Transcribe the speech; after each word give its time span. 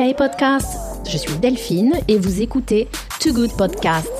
Hey 0.00 0.14
podcast, 0.14 1.06
je 1.08 1.16
suis 1.16 1.38
Delphine 1.38 1.94
et 2.08 2.18
vous 2.18 2.42
écoutez 2.42 2.88
Too 3.20 3.32
Good 3.32 3.56
Podcast. 3.56 4.10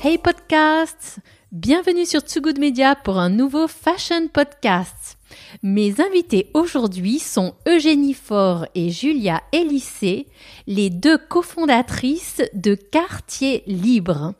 Hey 0.00 0.16
podcast, 0.16 1.18
bienvenue 1.50 2.06
sur 2.06 2.22
Too 2.22 2.40
Good 2.40 2.60
Media 2.60 2.94
pour 2.94 3.18
un 3.18 3.30
nouveau 3.30 3.66
fashion 3.66 4.28
podcast. 4.32 5.18
Mes 5.64 6.00
invités 6.00 6.50
aujourd'hui 6.54 7.18
sont 7.18 7.54
Eugénie 7.66 8.14
Faure 8.14 8.66
et 8.76 8.90
Julia 8.90 9.42
Elissé, 9.50 10.28
les 10.68 10.90
deux 10.90 11.18
cofondatrices 11.18 12.42
de 12.54 12.76
Quartier 12.76 13.64
Libre. 13.66 14.34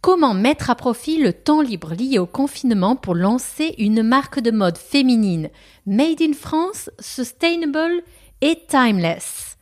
Comment 0.00 0.34
mettre 0.34 0.70
à 0.70 0.74
profit 0.74 1.18
le 1.18 1.32
temps 1.32 1.60
libre 1.60 1.94
lié 1.94 2.18
au 2.18 2.26
confinement 2.26 2.96
pour 2.96 3.14
lancer 3.14 3.74
une 3.78 4.02
marque 4.02 4.40
de 4.40 4.50
mode 4.50 4.78
féminine? 4.78 5.48
Made 5.86 6.20
in 6.20 6.32
France, 6.32 6.90
sustainable 6.98 8.02
et 8.42 8.58
timeless 8.68 9.56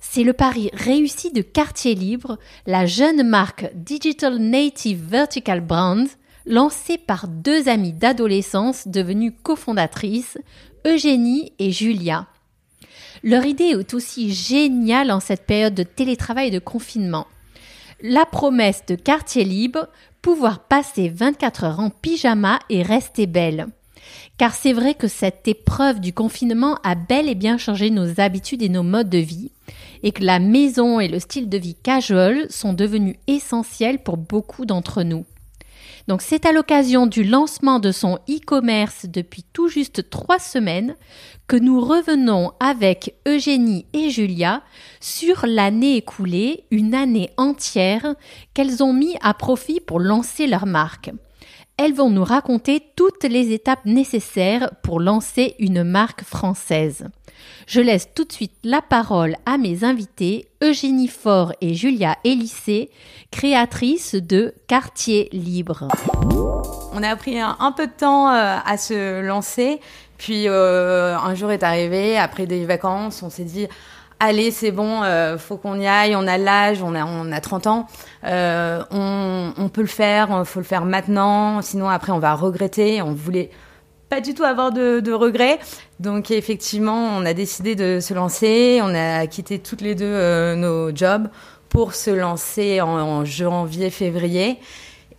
C'est 0.00 0.24
le 0.24 0.32
pari 0.32 0.70
réussi 0.72 1.30
de 1.30 1.42
Quartier 1.42 1.94
Libre, 1.94 2.38
la 2.66 2.86
jeune 2.86 3.22
marque 3.22 3.70
Digital 3.74 4.38
Native 4.38 5.04
Vertical 5.08 5.60
Brand 5.60 6.08
lancée 6.44 6.98
par 6.98 7.28
deux 7.28 7.68
amies 7.68 7.92
d'adolescence 7.92 8.88
devenues 8.88 9.32
cofondatrices, 9.32 10.38
Eugénie 10.84 11.52
et 11.60 11.70
Julia. 11.70 12.26
Leur 13.22 13.46
idée 13.46 13.76
est 13.78 13.94
aussi 13.94 14.32
géniale 14.32 15.12
en 15.12 15.20
cette 15.20 15.46
période 15.46 15.74
de 15.74 15.84
télétravail 15.84 16.48
et 16.48 16.50
de 16.50 16.58
confinement 16.58 17.28
la 18.02 18.26
promesse 18.26 18.84
de 18.86 18.96
quartier 18.96 19.44
libre, 19.44 19.88
pouvoir 20.20 20.66
passer 20.66 21.08
24 21.08 21.64
heures 21.64 21.80
en 21.80 21.90
pyjama 21.90 22.58
et 22.68 22.82
rester 22.82 23.26
belle. 23.26 23.68
Car 24.38 24.54
c'est 24.54 24.72
vrai 24.72 24.94
que 24.94 25.08
cette 25.08 25.46
épreuve 25.46 26.00
du 26.00 26.12
confinement 26.12 26.78
a 26.82 26.94
bel 26.94 27.28
et 27.28 27.34
bien 27.34 27.58
changé 27.58 27.90
nos 27.90 28.20
habitudes 28.20 28.62
et 28.62 28.68
nos 28.68 28.82
modes 28.82 29.10
de 29.10 29.18
vie, 29.18 29.52
et 30.02 30.12
que 30.12 30.24
la 30.24 30.38
maison 30.38 31.00
et 31.00 31.08
le 31.08 31.20
style 31.20 31.48
de 31.48 31.58
vie 31.58 31.76
casual 31.76 32.46
sont 32.50 32.72
devenus 32.72 33.16
essentiels 33.26 34.02
pour 34.02 34.16
beaucoup 34.16 34.66
d'entre 34.66 35.02
nous. 35.02 35.24
Donc 36.08 36.22
c'est 36.22 36.46
à 36.46 36.52
l'occasion 36.52 37.06
du 37.06 37.22
lancement 37.22 37.78
de 37.78 37.92
son 37.92 38.16
e-commerce 38.28 39.06
depuis 39.06 39.44
tout 39.52 39.68
juste 39.68 40.10
trois 40.10 40.38
semaines 40.38 40.96
que 41.46 41.56
nous 41.56 41.80
revenons 41.80 42.52
avec 42.58 43.14
Eugénie 43.26 43.86
et 43.92 44.10
Julia 44.10 44.62
sur 45.00 45.46
l'année 45.46 45.96
écoulée, 45.96 46.64
une 46.70 46.94
année 46.94 47.30
entière 47.36 48.14
qu'elles 48.54 48.82
ont 48.82 48.92
mis 48.92 49.14
à 49.22 49.34
profit 49.34 49.80
pour 49.80 50.00
lancer 50.00 50.46
leur 50.46 50.66
marque. 50.66 51.10
Elles 51.84 51.94
vont 51.94 52.10
nous 52.10 52.22
raconter 52.22 52.80
toutes 52.94 53.24
les 53.24 53.50
étapes 53.50 53.84
nécessaires 53.86 54.70
pour 54.84 55.00
lancer 55.00 55.56
une 55.58 55.82
marque 55.82 56.22
française. 56.22 57.08
Je 57.66 57.80
laisse 57.80 58.10
tout 58.14 58.24
de 58.24 58.30
suite 58.30 58.52
la 58.62 58.80
parole 58.80 59.34
à 59.46 59.58
mes 59.58 59.82
invités, 59.82 60.46
Eugénie 60.62 61.08
Faure 61.08 61.52
et 61.60 61.74
Julia 61.74 62.18
Elissé, 62.22 62.88
créatrices 63.32 64.14
de 64.14 64.54
Quartier 64.68 65.28
Libre. 65.32 65.88
On 66.92 67.02
a 67.02 67.16
pris 67.16 67.40
un, 67.40 67.72
peu 67.76 67.88
de 67.88 67.92
temps 67.92 68.28
euh, 68.28 68.58
à 68.64 68.76
se 68.76 69.20
lancer, 69.20 69.80
puis 70.18 70.46
euh, 70.46 71.18
un 71.18 71.34
jour 71.34 71.50
est 71.50 71.64
arrivé, 71.64 72.16
après 72.16 72.46
des 72.46 72.64
vacances, 72.64 73.24
on 73.24 73.30
s'est 73.30 73.42
dit 73.42 73.66
allez, 74.22 74.52
c'est 74.52 74.70
bon, 74.70 75.02
euh, 75.02 75.36
faut 75.36 75.56
qu'on 75.56 75.78
y 75.78 75.86
aille, 75.86 76.14
on 76.14 76.26
a 76.26 76.38
l'âge, 76.38 76.82
on 76.82 76.94
a, 76.94 77.04
on 77.04 77.32
a 77.32 77.40
30 77.40 77.66
ans, 77.66 77.86
euh, 78.24 78.82
on, 78.90 79.68
peut 79.68 79.80
le 79.80 79.86
faire, 79.86 80.46
faut 80.46 80.60
le 80.60 80.64
faire 80.64 80.84
maintenant, 80.84 81.60
sinon 81.60 81.88
après 81.88 82.12
on 82.12 82.18
va 82.18 82.34
regretter. 82.34 83.02
On 83.02 83.12
voulait 83.12 83.50
pas 84.08 84.20
du 84.20 84.34
tout 84.34 84.44
avoir 84.44 84.70
de, 84.72 85.12
regrets. 85.12 85.58
Donc 85.98 86.30
effectivement, 86.30 87.16
on 87.16 87.26
a 87.26 87.34
décidé 87.34 87.74
de 87.74 87.98
se 88.00 88.14
lancer, 88.14 88.80
on 88.82 88.94
a 88.94 89.26
quitté 89.26 89.58
toutes 89.58 89.80
les 89.80 89.94
deux 89.94 90.04
euh, 90.04 90.54
nos 90.54 90.94
jobs 90.94 91.28
pour 91.68 91.94
se 91.94 92.10
lancer 92.10 92.80
en 92.80 93.24
janvier-février. 93.24 94.58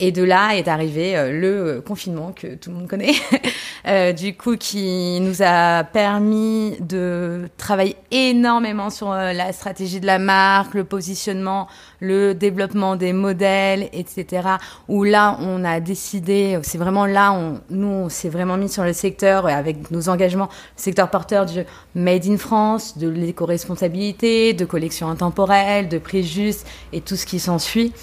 Et 0.05 0.11
de 0.11 0.21
là 0.21 0.57
est 0.57 0.67
arrivé 0.67 1.15
euh, 1.15 1.31
le 1.31 1.79
confinement 1.79 2.33
que 2.33 2.55
tout 2.55 2.71
le 2.71 2.75
monde 2.75 2.89
connaît, 2.89 3.13
euh, 3.87 4.11
du 4.11 4.35
coup 4.35 4.57
qui 4.57 5.21
nous 5.21 5.41
a 5.41 5.85
permis 5.85 6.75
de 6.81 7.47
travailler 7.55 7.95
énormément 8.11 8.89
sur 8.89 9.13
euh, 9.13 9.31
la 9.31 9.53
stratégie 9.53 10.01
de 10.01 10.05
la 10.05 10.19
marque, 10.19 10.73
le 10.73 10.83
positionnement, 10.83 11.69
le 12.01 12.33
développement 12.33 12.97
des 12.97 13.13
modèles, 13.13 13.87
etc. 13.93 14.49
Où 14.89 15.05
là 15.05 15.37
on 15.39 15.63
a 15.63 15.79
décidé, 15.79 16.59
c'est 16.63 16.77
vraiment 16.77 17.05
là, 17.05 17.31
on, 17.31 17.61
nous 17.69 17.87
on 17.87 18.09
s'est 18.09 18.27
vraiment 18.27 18.57
mis 18.57 18.67
sur 18.67 18.83
le 18.83 18.91
secteur 18.91 19.47
avec 19.47 19.89
nos 19.89 20.09
engagements, 20.09 20.49
le 20.75 20.81
secteur 20.81 21.09
porteur 21.09 21.45
du 21.45 21.63
Made 21.95 22.25
in 22.27 22.35
France, 22.35 22.97
de 22.97 23.07
l'éco-responsabilité, 23.07 24.51
de 24.51 24.65
collection 24.65 25.07
intemporelle, 25.07 25.87
de 25.87 25.97
prix 25.97 26.25
juste 26.25 26.67
et 26.91 26.99
tout 26.99 27.15
ce 27.15 27.25
qui 27.25 27.39
s'ensuit. 27.39 27.93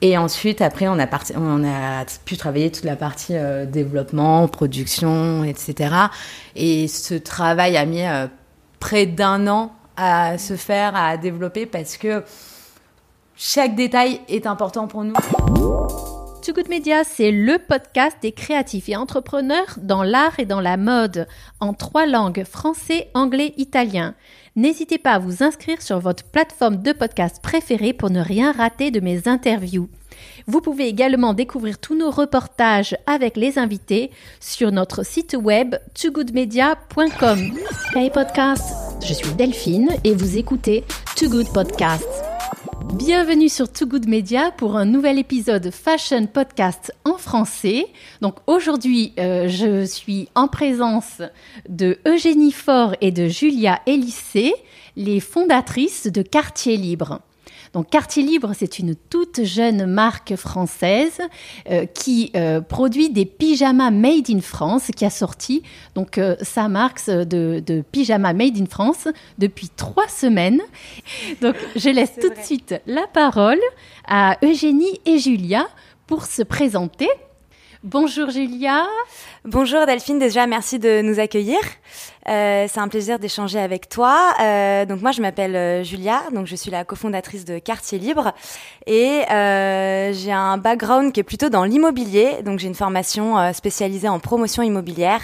Et 0.00 0.16
ensuite, 0.16 0.60
après, 0.62 0.86
on 0.86 0.98
a, 0.98 2.04
pu 2.24 2.36
travailler 2.36 2.70
toute 2.70 2.84
la 2.84 2.96
partie 2.96 3.36
euh, 3.36 3.66
développement, 3.66 4.46
production, 4.46 5.42
etc. 5.42 5.94
Et 6.54 6.86
ce 6.86 7.14
travail 7.14 7.76
a 7.76 7.84
mis 7.84 8.06
euh, 8.06 8.28
près 8.78 9.06
d'un 9.06 9.48
an 9.48 9.72
à 9.96 10.38
se 10.38 10.54
faire, 10.54 10.94
à 10.94 11.16
développer, 11.16 11.66
parce 11.66 11.96
que 11.96 12.22
chaque 13.36 13.74
détail 13.74 14.20
est 14.28 14.46
important 14.46 14.86
pour 14.86 15.02
nous. 15.02 15.14
Too 16.44 16.52
Good 16.52 16.68
Media, 16.68 17.02
c'est 17.02 17.32
le 17.32 17.58
podcast 17.58 18.16
des 18.22 18.32
créatifs 18.32 18.88
et 18.88 18.96
entrepreneurs 18.96 19.76
dans 19.78 20.04
l'art 20.04 20.38
et 20.38 20.46
dans 20.46 20.60
la 20.60 20.76
mode, 20.76 21.26
en 21.58 21.74
trois 21.74 22.06
langues, 22.06 22.44
français, 22.44 23.10
anglais, 23.14 23.52
italien. 23.56 24.14
N'hésitez 24.58 24.98
pas 24.98 25.12
à 25.12 25.18
vous 25.20 25.44
inscrire 25.44 25.80
sur 25.80 26.00
votre 26.00 26.24
plateforme 26.24 26.82
de 26.82 26.90
podcast 26.90 27.40
préférée 27.40 27.92
pour 27.92 28.10
ne 28.10 28.20
rien 28.20 28.50
rater 28.50 28.90
de 28.90 28.98
mes 28.98 29.28
interviews. 29.28 29.88
Vous 30.48 30.60
pouvez 30.60 30.88
également 30.88 31.32
découvrir 31.32 31.78
tous 31.78 31.96
nos 31.96 32.10
reportages 32.10 32.96
avec 33.06 33.36
les 33.36 33.56
invités 33.56 34.10
sur 34.40 34.72
notre 34.72 35.04
site 35.04 35.36
web 35.40 35.76
togoodmedia.com. 35.94 37.38
Hey 37.94 38.10
podcast, 38.10 38.74
je 39.06 39.14
suis 39.14 39.32
Delphine 39.34 39.90
et 40.02 40.12
vous 40.12 40.36
écoutez 40.38 40.82
Too 41.14 41.28
Good 41.28 41.52
Podcast. 41.52 42.08
Bienvenue 42.94 43.48
sur 43.48 43.70
Too 43.70 43.86
Good 43.86 44.08
Media 44.08 44.50
pour 44.50 44.76
un 44.76 44.86
nouvel 44.86 45.18
épisode 45.18 45.70
Fashion 45.70 46.26
Podcast 46.26 46.92
en 47.04 47.18
français. 47.18 47.86
Donc 48.22 48.36
aujourd'hui, 48.46 49.12
euh, 49.18 49.46
je 49.46 49.84
suis 49.84 50.28
en 50.34 50.48
présence 50.48 51.20
de 51.68 51.98
Eugénie 52.06 52.52
Faure 52.52 52.94
et 53.00 53.10
de 53.10 53.28
Julia 53.28 53.80
Elissé, 53.86 54.54
les 54.96 55.20
fondatrices 55.20 56.06
de 56.06 56.22
Quartier 56.22 56.76
Libre. 56.76 57.20
Donc 57.72 57.90
Quartier 57.90 58.22
Libre, 58.22 58.52
c'est 58.54 58.78
une 58.78 58.94
toute 58.94 59.44
jeune 59.44 59.86
marque 59.86 60.36
française 60.36 61.20
euh, 61.70 61.86
qui 61.86 62.30
euh, 62.34 62.60
produit 62.60 63.10
des 63.10 63.26
pyjamas 63.26 63.90
made 63.90 64.30
in 64.30 64.40
France, 64.40 64.90
qui 64.94 65.04
a 65.04 65.10
sorti 65.10 65.62
donc 65.94 66.18
euh, 66.18 66.36
sa 66.42 66.68
marque 66.68 67.04
de, 67.06 67.62
de 67.64 67.82
pyjama 67.92 68.32
made 68.32 68.58
in 68.58 68.66
France 68.66 69.08
depuis 69.38 69.68
trois 69.68 70.08
semaines. 70.08 70.60
Donc 71.40 71.56
je 71.76 71.90
laisse 71.90 72.14
tout 72.20 72.30
de 72.30 72.42
suite 72.42 72.74
la 72.86 73.06
parole 73.06 73.60
à 74.06 74.36
Eugénie 74.42 75.00
et 75.06 75.18
Julia 75.18 75.68
pour 76.06 76.24
se 76.26 76.42
présenter. 76.42 77.08
Bonjour 77.84 78.30
Julia. 78.30 78.84
Bonjour 79.44 79.86
Delphine, 79.86 80.18
déjà 80.18 80.48
merci 80.48 80.80
de 80.80 81.00
nous 81.00 81.20
accueillir. 81.20 81.60
Euh, 82.28 82.66
c'est 82.68 82.80
un 82.80 82.88
plaisir 82.88 83.18
d'échanger 83.18 83.58
avec 83.58 83.88
toi. 83.88 84.34
Euh, 84.40 84.84
donc 84.84 85.00
moi 85.00 85.12
je 85.12 85.22
m'appelle 85.22 85.56
euh, 85.56 85.82
Julia, 85.82 86.22
donc 86.34 86.46
je 86.46 86.56
suis 86.56 86.70
la 86.70 86.84
cofondatrice 86.84 87.44
de 87.44 87.58
Quartier 87.58 87.98
Libre 87.98 88.32
et 88.86 89.22
euh, 89.30 90.12
j'ai 90.12 90.32
un 90.32 90.58
background 90.58 91.12
qui 91.12 91.20
est 91.20 91.24
plutôt 91.24 91.48
dans 91.48 91.64
l'immobilier. 91.64 92.42
Donc 92.44 92.58
j'ai 92.58 92.68
une 92.68 92.74
formation 92.74 93.38
euh, 93.38 93.52
spécialisée 93.52 94.08
en 94.08 94.18
promotion 94.18 94.62
immobilière 94.62 95.22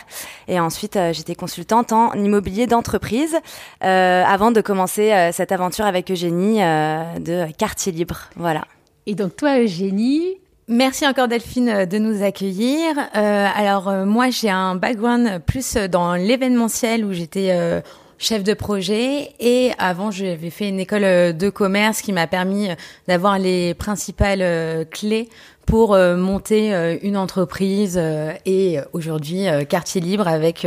et 0.49 0.59
ensuite 0.59 0.99
j'étais 1.13 1.35
consultante 1.35 1.93
en 1.93 2.13
immobilier 2.15 2.67
d'entreprise 2.67 3.37
avant 3.81 4.51
de 4.51 4.61
commencer 4.61 5.31
cette 5.33 5.53
aventure 5.53 5.85
avec 5.85 6.11
Eugénie 6.11 6.59
de 6.59 7.51
Quartier 7.57 7.93
Libre. 7.93 8.31
Voilà. 8.37 8.65
Et 9.07 9.15
donc 9.15 9.37
toi 9.37 9.59
Eugénie, 9.59 10.39
Merci 10.67 11.07
encore 11.07 11.29
Delphine 11.29 11.69
euh, 11.69 11.87
de 11.87 11.99
nous 11.99 12.23
accueillir. 12.23 12.97
Euh, 13.15 13.47
alors 13.55 13.89
euh, 13.89 14.07
moi 14.07 14.31
j'ai 14.31 14.49
un 14.49 14.77
background 14.77 15.43
plus 15.45 15.77
dans 15.77 16.15
l'événementiel 16.15 17.05
où 17.05 17.13
j'étais 17.13 17.83
chef 18.19 18.43
de 18.45 18.55
projet 18.55 19.33
et 19.41 19.73
avant 19.79 20.11
j'avais 20.11 20.51
fait 20.51 20.69
une 20.69 20.81
école 20.81 21.03
de 21.37 21.51
commerce 21.51 22.01
qui 22.03 22.13
m'a 22.13 22.27
permis 22.27 22.69
d'avoir 23.09 23.39
les 23.39 23.75
principales 23.75 24.87
clés 24.91 25.29
pour 25.67 25.95
euh, 25.95 26.17
monter 26.17 26.75
euh, 26.75 26.97
une 27.03 27.17
entreprise 27.17 27.97
euh, 27.99 28.33
et 28.45 28.79
aujourd'hui 28.93 29.47
quartier 29.69 30.01
libre 30.01 30.29
avec 30.29 30.67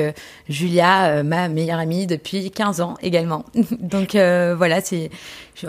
Julia, 0.50 1.24
ma 1.24 1.50
meilleure 1.50 1.80
amie 1.80 2.08
depuis 2.08 2.52
15 2.52 2.82
ans 2.82 2.96
également. 3.02 3.46
Donc 3.80 4.14
voilà, 4.14 4.82
c'est 4.82 5.10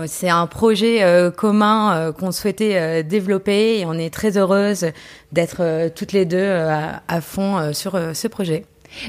c'est 0.07 0.29
un 0.29 0.47
projet 0.47 1.03
commun 1.37 2.13
qu'on 2.13 2.33
souhaitait 2.33 3.03
développer 3.03 3.79
et 3.81 3.87
on 3.87 3.95
est 3.95 4.13
très 4.13 4.37
heureuse 4.37 4.87
d'être 5.33 5.89
toutes 5.95 6.13
les 6.13 6.25
deux 6.25 6.47
à, 6.47 7.21
fond 7.21 7.73
sur 7.73 7.99
ce 8.15 8.29
projet. 8.29 8.65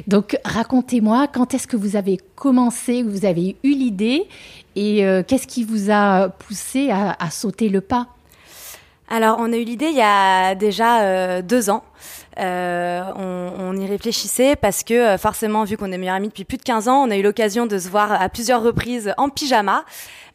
Donc 0.08 0.38
racontez-moi 0.46 1.28
quand 1.28 1.54
est-ce 1.54 1.68
que 1.68 1.78
vous 1.78 1.96
avez 1.96 2.20
commencé, 2.36 3.04
vous 3.04 3.26
avez 3.26 3.56
eu 3.64 3.74
l'idée 3.74 4.28
et 4.76 5.06
euh, 5.06 5.24
qu'est-ce 5.26 5.48
qui 5.48 5.64
vous 5.64 5.92
a 5.92 6.30
poussé 6.30 6.90
à, 6.92 7.30
sauter 7.32 7.70
le 7.70 7.82
pas? 7.82 8.08
Alors 9.10 9.38
on 9.40 9.52
a 9.52 9.58
eu 9.58 9.64
l'idée 9.64 9.88
il 9.88 9.98
y 9.98 10.02
a 10.02 10.56
déjà 10.56 11.02
euh, 11.02 11.42
deux 11.42 11.70
ans. 11.70 11.84
Euh, 12.40 13.02
on, 13.18 13.76
y 13.76 13.86
réfléchissait 13.86 14.56
parce 14.56 14.84
que 14.84 15.18
forcément, 15.18 15.66
vu 15.66 15.76
qu'on 15.76 15.92
est 15.92 15.98
meilleurs 15.98 16.16
amis 16.16 16.30
depuis 16.30 16.46
plus 16.46 16.58
de 16.58 16.64
15 16.64 16.88
ans, 16.88 17.04
on 17.06 17.12
a 17.12 17.18
eu 17.18 17.22
l'occasion 17.22 17.66
de 17.66 17.78
se 17.78 17.90
voir 17.90 18.12
à 18.12 18.30
plusieurs 18.30 18.64
reprises 18.64 19.14
en 19.18 19.30
pyjama. 19.30 19.84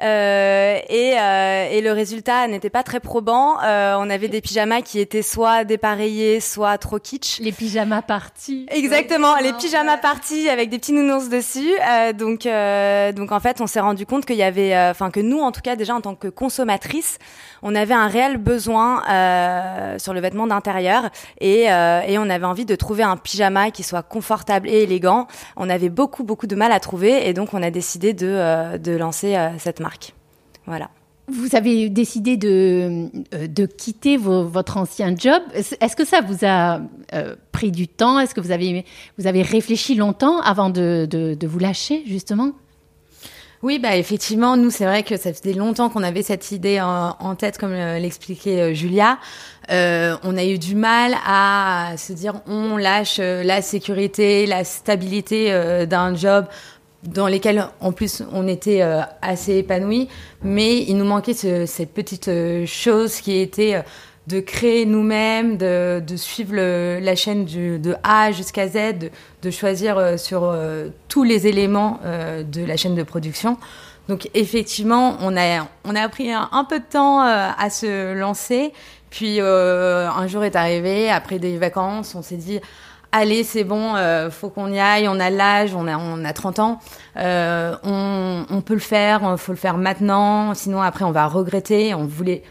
Euh, 0.04 0.78
et, 0.90 1.14
euh, 1.18 1.68
et, 1.70 1.80
le 1.80 1.92
résultat 1.92 2.46
n'était 2.46 2.68
pas 2.68 2.82
très 2.82 3.00
probant. 3.00 3.56
Euh, 3.62 3.96
on 3.98 4.10
avait 4.10 4.28
des 4.28 4.42
pyjamas 4.42 4.82
qui 4.82 5.00
étaient 5.00 5.22
soit 5.22 5.64
dépareillés, 5.64 6.40
soit 6.40 6.76
trop 6.76 6.98
kitsch. 6.98 7.40
Les 7.40 7.52
pyjamas 7.52 8.02
partis. 8.02 8.66
Exactement, 8.70 9.36
les 9.36 9.54
pyjamas 9.54 9.96
partis 9.96 10.50
avec 10.50 10.68
des 10.68 10.78
petits 10.78 10.92
nounours 10.92 11.30
dessus. 11.30 11.72
Euh, 11.88 12.12
donc, 12.12 12.44
euh, 12.44 13.12
donc 13.12 13.32
en 13.32 13.40
fait, 13.40 13.62
on 13.62 13.66
s'est 13.66 13.80
rendu 13.80 14.04
compte 14.04 14.26
qu'il 14.26 14.36
y 14.36 14.42
avait, 14.42 14.76
enfin 14.90 15.10
que 15.10 15.20
nous, 15.20 15.40
en 15.40 15.52
tout 15.52 15.62
cas 15.62 15.74
déjà 15.74 15.94
en 15.94 16.02
tant 16.02 16.14
que 16.14 16.28
consommatrices, 16.28 17.18
on 17.62 17.74
avait 17.74 17.94
un 17.94 18.08
réel 18.08 18.36
besoin 18.36 19.02
sur 19.98 20.12
le 20.12 20.20
vêtement 20.20 20.46
d'intérieur 20.46 21.08
et, 21.40 21.62
et 21.62 22.18
on 22.18 22.28
avait 22.28 22.44
envie 22.44 22.66
de 22.66 22.74
trouver 22.76 23.04
un 23.04 23.16
pyjama 23.16 23.70
qui 23.70 23.82
soit 23.82 24.02
confortable 24.02 24.68
et 24.68 24.82
élégant. 24.82 25.28
On 25.56 25.70
avait 25.70 25.88
beaucoup 25.88 26.24
beaucoup 26.24 26.46
de 26.46 26.56
mal 26.56 26.72
à 26.72 26.80
trouver 26.80 27.26
et 27.26 27.32
donc 27.32 27.54
on 27.54 27.62
a 27.62 27.70
décidé 27.70 28.12
de, 28.12 28.76
de 28.76 28.92
lancer 28.96 29.36
cette 29.58 29.80
marque. 29.80 29.93
Voilà. 30.66 30.90
Vous 31.26 31.56
avez 31.56 31.88
décidé 31.88 32.36
de, 32.36 33.08
euh, 33.32 33.46
de 33.46 33.64
quitter 33.64 34.18
votre 34.18 34.76
ancien 34.76 35.14
job. 35.16 35.42
Est-ce 35.54 35.96
que 35.96 36.04
ça 36.04 36.20
vous 36.20 36.44
a 36.44 36.80
euh, 37.14 37.34
pris 37.50 37.70
du 37.70 37.88
temps? 37.88 38.18
Est-ce 38.18 38.34
que 38.34 38.42
vous 38.42 38.50
avez, 38.50 38.84
vous 39.16 39.26
avez 39.26 39.40
réfléchi 39.40 39.94
longtemps 39.94 40.40
avant 40.40 40.68
de, 40.68 41.06
de, 41.10 41.46
vous 41.46 41.58
lâcher, 41.58 42.02
justement? 42.06 42.52
Oui, 43.62 43.78
bah 43.78 43.96
effectivement, 43.96 44.58
nous 44.58 44.68
c'est 44.68 44.84
vrai 44.84 45.02
que 45.02 45.16
ça 45.16 45.32
faisait 45.32 45.54
longtemps 45.54 45.88
qu'on 45.88 46.02
avait 46.02 46.22
cette 46.22 46.52
idée 46.52 46.82
en, 46.82 47.34
tête, 47.34 47.56
comme 47.56 47.72
euh, 47.72 47.98
l'expliquait 47.98 48.74
Julia. 48.74 49.16
on 49.70 50.36
a 50.36 50.44
eu 50.44 50.58
du 50.58 50.74
mal 50.74 51.14
à 51.26 51.94
se 51.96 52.12
dire 52.12 52.42
on 52.46 52.76
lâche 52.76 53.16
la 53.18 53.62
sécurité, 53.62 54.44
la 54.44 54.64
stabilité 54.64 55.86
d'un 55.86 56.14
job 56.14 56.44
dans 57.06 57.26
lesquels 57.26 57.66
en 57.80 57.92
plus 57.92 58.22
on 58.32 58.48
était 58.48 58.82
euh, 58.82 59.00
assez 59.22 59.56
épanouis, 59.56 60.08
mais 60.42 60.82
il 60.82 60.96
nous 60.96 61.04
manquait 61.04 61.34
cette 61.34 61.92
petite 61.92 62.28
euh, 62.28 62.66
chose 62.66 63.20
qui 63.20 63.38
était 63.38 63.76
euh, 63.76 63.82
de 64.26 64.40
créer 64.40 64.86
nous-mêmes, 64.86 65.58
de, 65.58 66.02
de, 66.04 66.16
suivre 66.16 66.56
la 66.56 67.14
chaîne 67.14 67.44
du, 67.44 67.78
de 67.78 67.94
A 68.02 68.32
jusqu'à 68.32 68.68
Z, 68.68 69.10
de, 69.42 69.50
choisir 69.50 70.18
sur 70.18 70.50
tous 71.08 71.24
les 71.24 71.46
éléments 71.46 72.00
de 72.02 72.64
la 72.64 72.78
chaîne 72.78 72.94
de 72.94 73.02
production. 73.02 73.58
Donc 74.08 74.30
effectivement, 74.32 75.18
on 75.20 75.36
a, 75.36 75.68
on 75.84 75.94
a 75.94 76.08
pris 76.08 76.32
un, 76.32 76.66
peu 76.66 76.78
de 76.78 76.86
temps 76.90 77.20
à 77.20 77.68
se 77.68 78.14
lancer. 78.14 78.72
Puis 79.10 79.40
un 79.40 80.26
jour 80.26 80.42
est 80.42 80.56
arrivé, 80.56 81.10
après 81.10 81.38
des 81.38 81.58
vacances, 81.58 82.14
on 82.14 82.22
s'est 82.22 82.36
dit 82.36 82.60
allez, 83.14 83.44
c'est 83.44 83.64
bon, 83.64 83.94
euh, 83.94 84.28
faut 84.30 84.50
qu'on 84.50 84.72
y 84.72 84.78
aille, 84.78 85.08
on 85.08 85.20
a 85.20 85.30
l'âge, 85.30 85.74
on 85.74 85.86
a, 85.86 85.96
on 85.96 86.24
a 86.24 86.32
30 86.32 86.58
ans, 86.58 86.80
euh, 87.16 87.76
on, 87.84 88.44
on, 88.50 88.60
peut 88.60 88.74
le 88.74 88.80
faire, 88.80 89.38
faut 89.38 89.52
le 89.52 89.58
faire 89.58 89.78
maintenant, 89.78 90.52
sinon 90.54 90.82
après 90.82 91.04
on 91.04 91.12
va 91.12 91.26
regretter. 91.26 91.94
On 91.94 92.06
voulait 92.06 92.42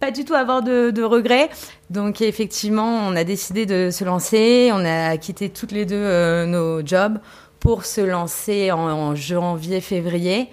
pas 0.00 0.10
du 0.10 0.24
tout 0.24 0.34
avoir 0.34 0.62
de, 0.62 0.90
de 0.90 1.02
regrets. 1.02 1.48
Donc 1.88 2.20
effectivement, 2.20 3.06
on 3.06 3.16
a 3.16 3.24
décidé 3.24 3.64
de 3.64 3.90
se 3.90 4.04
lancer, 4.04 4.70
on 4.72 4.84
a 4.84 5.16
quitté 5.16 5.48
toutes 5.48 5.72
les 5.72 5.86
deux 5.86 5.96
euh, 5.96 6.44
nos 6.46 6.86
jobs 6.86 7.18
pour 7.58 7.84
se 7.84 8.00
lancer 8.00 8.70
en 8.70 9.14
janvier-février. 9.14 10.50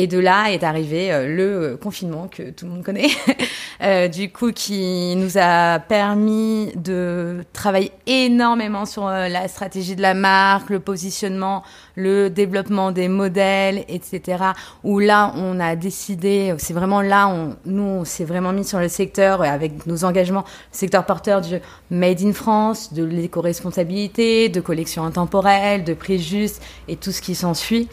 Et 0.00 0.06
de 0.06 0.20
là 0.20 0.52
est 0.52 0.62
arrivé 0.62 1.12
euh, 1.12 1.26
le 1.26 1.76
confinement 1.76 2.28
que 2.28 2.50
tout 2.50 2.66
le 2.66 2.70
monde 2.70 2.84
connaît, 2.84 3.08
euh, 3.82 4.06
du 4.06 4.30
coup 4.30 4.52
qui 4.52 5.16
nous 5.16 5.32
a 5.36 5.80
permis 5.80 6.70
de 6.76 7.44
travailler 7.52 7.90
énormément 8.06 8.86
sur 8.86 9.08
euh, 9.08 9.26
la 9.26 9.48
stratégie 9.48 9.96
de 9.96 10.02
la 10.02 10.14
marque, 10.14 10.70
le 10.70 10.78
positionnement, 10.78 11.64
le 11.96 12.30
développement 12.30 12.92
des 12.92 13.08
modèles, 13.08 13.84
etc. 13.88 14.44
Où 14.84 15.00
là 15.00 15.32
on 15.34 15.58
a 15.58 15.74
décidé, 15.74 16.54
c'est 16.58 16.74
vraiment 16.74 17.02
là, 17.02 17.26
on, 17.26 17.56
nous 17.66 17.82
on 17.82 18.04
s'est 18.04 18.24
vraiment 18.24 18.52
mis 18.52 18.64
sur 18.64 18.78
le 18.78 18.88
secteur 18.88 19.42
avec 19.42 19.84
nos 19.88 20.04
engagements, 20.04 20.44
secteur 20.70 21.06
porteur 21.06 21.40
du 21.40 21.58
Made 21.90 22.22
in 22.22 22.32
France, 22.32 22.92
de 22.92 23.02
l'éco-responsabilité, 23.02 24.48
de 24.48 24.60
collection 24.60 25.02
intemporelle, 25.04 25.82
de 25.82 25.94
prix 25.94 26.20
juste 26.20 26.62
et 26.86 26.94
tout 26.94 27.10
ce 27.10 27.20
qui 27.20 27.34
s'ensuit. 27.34 27.88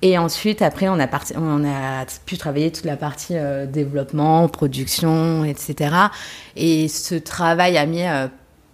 Et 0.00 0.16
ensuite, 0.16 0.62
après, 0.62 0.88
on 0.88 0.98
a, 1.00 2.06
pu 2.24 2.38
travailler 2.38 2.70
toute 2.70 2.84
la 2.84 2.96
partie 2.96 3.36
euh, 3.36 3.66
développement, 3.66 4.48
production, 4.48 5.44
etc. 5.44 5.94
Et 6.54 6.86
ce 6.88 7.16
travail 7.16 7.76
a 7.76 7.86
mis 7.86 8.06
euh, 8.06 8.28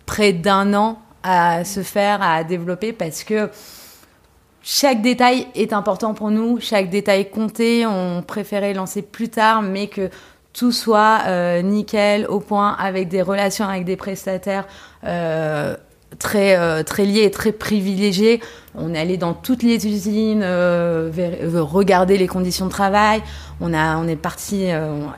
près 0.05 0.35
d'un 0.35 0.75
an 0.75 0.99
à 1.23 1.65
se 1.65 1.83
faire, 1.83 2.21
à 2.21 2.45
développer, 2.45 2.93
parce 2.93 3.25
que 3.25 3.49
chaque 4.63 5.01
détail 5.01 5.47
est 5.55 5.73
important 5.73 6.13
pour 6.13 6.31
nous, 6.31 6.61
chaque 6.61 6.91
détail 6.91 7.31
comptait. 7.31 7.87
On 7.87 8.23
préférait 8.23 8.75
lancer 8.75 9.01
plus 9.01 9.31
tard, 9.31 9.63
mais 9.63 9.87
que 9.87 10.11
tout 10.53 10.73
soit 10.73 11.21
euh, 11.27 11.63
nickel, 11.63 12.27
au 12.27 12.41
point, 12.41 12.73
avec 12.79 13.09
des 13.09 13.23
relations 13.23 13.67
avec 13.67 13.87
des 13.87 13.97
prestataires 13.97 14.67
très 16.19 16.57
euh, 16.57 16.83
très 16.83 17.05
lié 17.05 17.23
et 17.23 17.31
très 17.31 17.53
privilégié. 17.53 18.41
On 18.75 18.95
est 18.95 18.99
allé 18.99 19.17
dans 19.17 19.35
toutes 19.35 19.63
les 19.63 19.87
usines 19.87 20.43
euh, 20.43 21.11
euh, 21.19 21.63
regarder 21.63 22.19
les 22.19 22.27
conditions 22.27 22.67
de 22.67 22.71
travail. 22.71 23.23
On 23.61 23.73
a 23.73 23.97
on 23.97 24.09
est 24.09 24.17
parti 24.17 24.67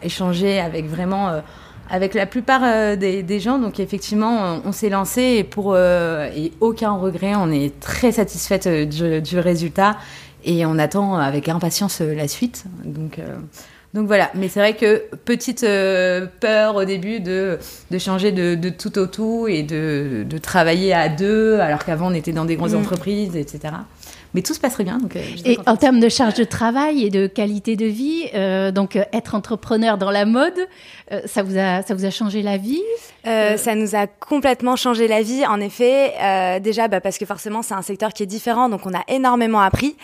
échanger 0.03 0.61
avec 0.61 0.87
vraiment 0.87 1.41
avec 1.89 2.15
la 2.15 2.27
plupart 2.27 2.97
des, 2.97 3.41
gens. 3.41 3.59
Donc 3.59 3.81
effectivement, 3.81 4.61
on, 4.65 4.73
s'est 4.73 4.91
lancé 4.91 5.23
et 5.39 5.45
pour 5.45 5.77
et 5.77 6.53
aucun 6.61 6.93
regret. 6.93 7.35
On 7.37 7.51
est 7.51 7.81
très 7.81 8.13
satisfaite 8.13 8.69
du, 8.69 9.23
du, 9.23 9.39
résultat 9.39 9.97
et 10.45 10.67
on 10.67 10.79
attend 10.79 11.17
avec 11.17 11.49
impatience 11.49 12.01
la 12.01 12.29
suite. 12.29 12.65
Donc 12.85 13.19
donc 13.97 14.09
voilà, 14.09 14.31
mais 14.35 14.49
c'est 14.49 14.61
vrai 14.61 14.77
que 14.77 15.05
petite 15.25 15.63
euh, 15.63 16.27
peur 16.41 16.75
au 16.75 16.85
début 16.85 17.19
de, 17.19 17.59
de 17.91 17.99
changer 17.99 18.31
de, 18.31 18.55
de, 18.55 18.69
tout 18.69 18.99
au 18.99 19.07
tout 19.07 19.49
et 19.49 19.63
de, 19.63 20.27
de 20.29 20.37
travailler 20.37 20.93
à 20.93 21.09
deux, 21.09 21.59
alors 21.61 21.83
qu'avant 21.83 22.13
on 22.13 22.15
était 22.15 22.33
dans 22.33 22.45
des 22.45 22.57
grandes 22.57 22.73
mm. 22.73 22.81
entreprises, 22.81 23.37
etc. 23.37 23.73
Mais 24.35 24.43
tout 24.43 24.55
se 24.55 24.61
passerait 24.61 24.85
bien. 24.85 24.99
Donc, 24.99 25.17
euh, 25.17 25.21
et 25.45 25.59
en 25.67 25.77
termes 25.77 26.01
de 26.01 26.09
charge 26.09 26.35
de 26.35 26.45
travail 26.45 27.05
et 27.05 27.11
de 27.11 27.27
qualité 27.27 27.77
de 27.77 27.87
vie, 27.87 28.25
euh, 28.35 28.71
donc 28.71 28.97
être 29.13 29.35
entrepreneur 29.35 29.99
dans 29.99 30.11
la 30.11 30.25
mode, 30.25 30.59
ça, 31.27 31.43
vous 31.43 31.57
a, 31.57 31.83
ça 31.83 31.95
vous 31.95 32.05
a 32.05 32.11
changé 32.11 32.43
la 32.43 32.57
vie? 32.57 32.83
Euh, 33.27 33.57
ça 33.57 33.75
nous 33.75 33.97
a 33.97 34.07
complètement 34.07 34.77
changé 34.77 35.09
la 35.09 35.21
vie, 35.21 35.45
en 35.47 35.61
effet. 35.61 36.15
Euh, 36.23 36.61
déjà, 36.61 36.87
bah, 36.87 37.01
parce 37.01 37.19
que 37.19 37.27
forcément, 37.27 37.63
c'est 37.63 37.75
un 37.75 37.83
secteur 37.83 38.13
qui 38.13 38.23
est 38.23 38.27
différent, 38.27 38.69
donc 38.69 38.87
on 38.87 38.95
a 38.95 39.03
énormément 39.09 39.61
appris. 39.61 39.97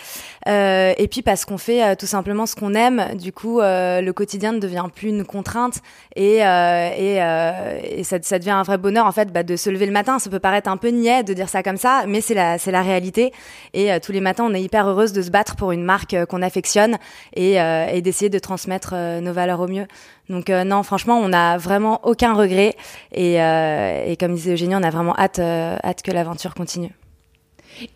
Euh, 0.48 0.92
et 0.98 1.06
puis 1.06 1.22
parce 1.22 1.44
qu'on 1.44 1.58
fait 1.58 1.84
euh, 1.84 1.94
tout 1.94 2.06
simplement 2.06 2.46
ce 2.46 2.56
qu'on 2.56 2.74
aime, 2.74 3.14
du 3.14 3.32
coup, 3.32 3.60
euh, 3.60 4.00
le 4.00 4.12
quotidien 4.12 4.50
ne 4.50 4.58
devient 4.58 4.86
plus 4.92 5.10
une 5.10 5.24
contrainte 5.24 5.80
et, 6.16 6.38
et, 6.38 7.16
et 7.16 8.04
ça, 8.04 8.18
ça, 8.22 8.38
devient 8.40 8.50
un 8.50 8.64
vrai 8.64 8.76
bonheur, 8.76 9.06
en 9.06 9.12
fait, 9.12 9.32
bah, 9.32 9.44
de 9.44 9.54
se 9.54 9.70
lever 9.70 9.86
le 9.86 9.92
matin. 9.92 10.18
Ça 10.18 10.28
peut 10.28 10.40
paraître 10.40 10.68
un 10.68 10.76
peu 10.76 10.88
niais 10.88 11.22
de 11.22 11.32
dire 11.32 11.48
ça 11.48 11.62
comme 11.62 11.76
ça, 11.76 12.04
mais 12.08 12.20
c'est 12.20 12.34
la, 12.34 12.58
c'est 12.58 12.72
la 12.72 12.82
réalité. 12.82 13.32
Et 13.72 13.88
les 14.12 14.20
matins, 14.20 14.44
on 14.48 14.54
est 14.54 14.62
hyper 14.62 14.86
heureuse 14.86 15.12
de 15.12 15.22
se 15.22 15.30
battre 15.30 15.56
pour 15.56 15.72
une 15.72 15.82
marque 15.82 16.16
qu'on 16.26 16.42
affectionne 16.42 16.98
et, 17.34 17.54
et 17.54 18.02
d'essayer 18.02 18.30
de 18.30 18.38
transmettre 18.38 18.94
nos 19.20 19.32
valeurs 19.32 19.60
au 19.60 19.68
mieux. 19.68 19.86
Donc 20.28 20.50
euh, 20.50 20.64
non, 20.64 20.82
franchement, 20.82 21.18
on 21.18 21.28
n'a 21.28 21.58
vraiment 21.58 22.00
aucun 22.04 22.34
regret. 22.34 22.74
Et, 23.12 23.40
euh, 23.40 24.14
comme 24.18 24.34
disait 24.34 24.52
Eugénie, 24.52 24.74
on 24.74 24.82
a 24.82 24.90
vraiment 24.90 25.16
hâte, 25.18 25.38
euh, 25.38 25.76
que 26.04 26.10
l'aventure 26.10 26.54
continue. 26.54 26.90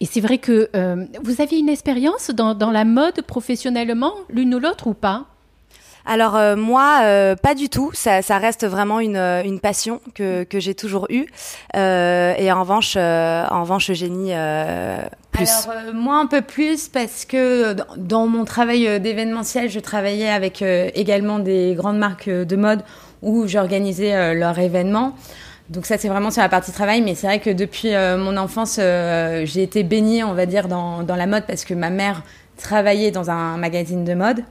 Et 0.01 0.07
c'est 0.07 0.21
vrai 0.21 0.39
que 0.39 0.71
vous 1.23 1.41
aviez 1.41 1.59
une 1.59 1.69
expérience 1.69 2.31
dans 2.31 2.71
la 2.71 2.85
mode 2.85 3.23
professionnellement, 3.23 4.15
l'une 4.31 4.55
ou 4.55 4.59
l'autre 4.59 4.87
ou 4.87 4.95
pas? 4.95 5.27
Alors 6.07 6.37
euh, 6.37 6.55
moi, 6.55 7.01
euh, 7.03 7.35
pas 7.35 7.55
du 7.55 7.69
tout. 7.69 7.91
Ça, 7.93 8.23
ça, 8.23 8.39
reste 8.39 8.65
vraiment 8.65 9.01
une, 9.01 9.17
euh, 9.17 9.43
une 9.43 9.59
passion 9.59 10.01
que, 10.15 10.45
que 10.45 10.61
j'ai 10.61 10.75
toujours 10.75 11.07
eue. 11.11 11.27
et 11.75 12.53
en 12.53 12.61
revanche, 12.61 12.97
en 12.97 13.63
revanche, 13.63 13.91
Eugénie, 13.91 14.33
plus. 15.33 15.51
Alors 15.69 15.95
moi 15.95 16.17
un 16.17 16.27
peu 16.27 16.43
plus 16.43 16.89
parce 16.89 17.25
que 17.25 17.75
dans 17.97 18.27
mon 18.27 18.45
travail 18.45 19.01
d'événementiel, 19.01 19.69
je 19.69 19.81
travaillais 19.81 20.29
avec 20.29 20.63
également 20.63 21.39
des 21.39 21.75
grandes 21.77 21.99
marques 21.99 22.31
de 22.31 22.57
mode 22.57 22.83
où 23.23 23.47
j'organisais 23.47 24.35
leurs 24.35 24.59
événements. 24.59 25.15
Donc 25.69 25.85
ça, 25.85 25.99
c'est 25.99 26.09
vraiment 26.09 26.31
sur 26.31 26.43
la 26.43 26.49
partie 26.49 26.71
travail, 26.71 27.03
mais 27.03 27.17
c'est 27.17 27.27
vrai 27.27 27.41
que 27.41 27.51
depuis 27.51 27.91
mon 27.91 28.37
enfance, 28.37 28.77
j'ai 28.77 29.63
été 29.63 29.83
baignée, 29.83 30.23
on 30.25 30.35
va 30.35 30.47
dire, 30.47 30.69
dans, 30.69 31.03
dans 31.03 31.17
la 31.17 31.27
mode 31.27 31.45
parce 31.47 31.65
que 31.65 31.75
ma 31.75 31.91
mère 31.91 32.23
travaillé 32.57 33.11
dans 33.11 33.31
un 33.31 33.57
magazine 33.57 34.05
de 34.05 34.15
mode. 34.15 34.45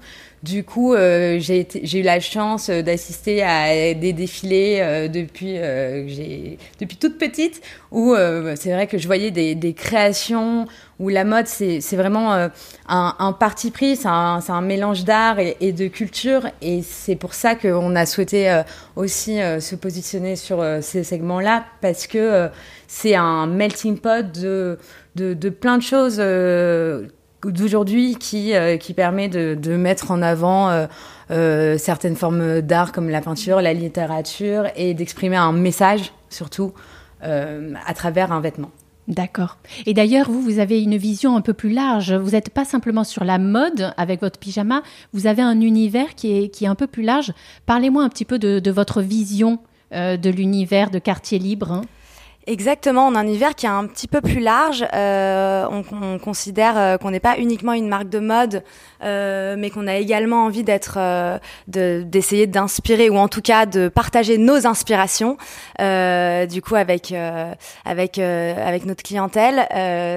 Du 0.45 0.63
coup, 0.63 0.93
euh, 0.93 1.39
j'ai 1.39 1.99
eu 1.99 2.03
la 2.03 2.19
chance 2.19 2.69
euh, 2.69 2.83
d'assister 2.83 3.41
à 3.41 3.95
des 3.95 4.13
défilés 4.13 4.77
euh, 4.79 5.07
depuis, 5.07 5.57
depuis 6.79 6.97
toute 6.97 7.17
petite, 7.17 7.63
où 7.91 8.13
c'est 8.55 8.71
vrai 8.71 8.85
que 8.85 8.99
je 8.99 9.07
voyais 9.07 9.31
des, 9.31 9.73
créations, 9.73 10.67
où 10.99 11.09
la 11.09 11.23
mode, 11.23 11.47
c'est 11.47 11.95
vraiment 11.95 12.49
un, 12.87 13.33
parti 13.39 13.71
pris, 13.71 13.95
c'est 13.95 14.07
un, 14.07 14.61
mélange 14.61 15.03
d'art 15.03 15.39
et, 15.39 15.71
de 15.71 15.87
culture, 15.87 16.47
et 16.61 16.83
c'est 16.83 17.15
pour 17.15 17.33
ça 17.33 17.55
qu'on 17.55 17.95
a 17.95 18.05
souhaité 18.05 18.61
aussi 18.95 19.37
se 19.37 19.75
positionner 19.75 20.35
sur 20.35 20.63
ces 20.81 21.03
segments-là, 21.03 21.65
parce 21.81 22.05
que 22.05 22.49
c'est 22.87 23.15
un 23.15 23.47
melting 23.47 23.97
pot 23.97 24.31
de, 24.31 24.77
de, 25.15 25.49
plein 25.49 25.77
de 25.77 25.83
choses 25.83 26.21
d'aujourd'hui 27.51 28.15
qui, 28.15 28.53
euh, 28.53 28.77
qui 28.77 28.93
permet 28.93 29.29
de, 29.29 29.55
de, 29.55 29.75
mettre 29.75 30.11
en 30.11 30.21
avant 30.21 30.69
euh, 30.69 30.87
euh, 31.31 31.77
certaines 31.77 32.15
formes 32.15 32.61
d'art 32.61 32.91
comme 32.91 33.09
la 33.09 33.21
peinture, 33.21 33.61
la 33.61 33.73
littérature 33.73 34.65
et 34.75 34.93
d'exprimer 34.93 35.37
un 35.37 35.51
message 35.51 36.13
surtout 36.29 36.73
à 37.21 37.93
travers 37.95 38.31
un 38.31 38.39
vêtement. 38.39 38.69
D'accord. 39.07 39.57
Et 39.87 39.95
d'ailleurs, 39.95 40.29
vous, 40.29 40.41
vous 40.41 40.59
avez 40.59 40.83
une 40.83 40.95
vision 40.95 41.35
un 41.35 41.41
peu 41.41 41.53
plus 41.53 41.71
large. 41.71 42.13
Vous 42.13 42.31
n'êtes 42.31 42.51
pas 42.51 42.65
simplement 42.65 43.03
sur 43.03 43.23
la 43.23 43.39
mode 43.39 43.91
avec 43.97 44.21
votre 44.21 44.37
pyjama, 44.37 44.83
vous 45.11 45.25
avez 45.25 45.41
un 45.41 45.59
univers 45.59 46.13
qui 46.13 46.37
est, 46.37 46.49
qui 46.49 46.65
est 46.65 46.67
un 46.67 46.75
peu 46.75 46.85
plus 46.85 47.01
large. 47.01 47.33
Parlez-moi 47.65 48.03
un 48.03 48.09
petit 48.09 48.25
peu 48.25 48.37
de, 48.37 48.59
de 48.59 48.71
votre 48.71 49.01
vision 49.01 49.57
de 49.91 50.29
l'univers 50.29 50.91
de 50.91 50.99
quartier 50.99 51.39
libre. 51.39 51.71
Hein. 51.71 51.81
Exactement, 52.47 53.07
on 53.07 53.15
a 53.15 53.19
un 53.19 53.23
univers 53.25 53.55
qui 53.55 53.65
est 53.65 53.69
un 53.69 53.87
petit 53.87 54.07
peu 54.07 54.21
plus 54.21 54.39
large. 54.39 54.85
Euh, 54.93 55.65
on, 55.71 55.83
on, 55.99 56.19
considère 56.19 56.77
euh, 56.77 56.97
qu'on 56.97 57.09
n'est 57.09 57.19
pas 57.19 57.39
uniquement 57.39 57.73
une 57.73 57.87
marque 57.87 58.09
de 58.09 58.19
mode, 58.19 58.63
euh, 59.03 59.55
mais 59.57 59.71
qu'on 59.71 59.87
a 59.87 59.95
également 59.95 60.45
envie 60.45 60.63
d'être, 60.63 60.97
euh, 60.99 61.39
d'essayer 61.67 62.45
d'inspirer 62.45 63.09
ou 63.09 63.17
en 63.17 63.27
tout 63.27 63.41
cas 63.41 63.65
de 63.65 63.87
partager 63.87 64.37
nos 64.37 64.67
inspirations. 64.67 65.37
Euh, 65.81 66.45
du 66.45 66.61
coup, 66.61 66.75
avec 66.75 67.13
avec 67.83 68.19
avec 68.19 68.85
notre 68.85 69.03
clientèle. 69.03 69.67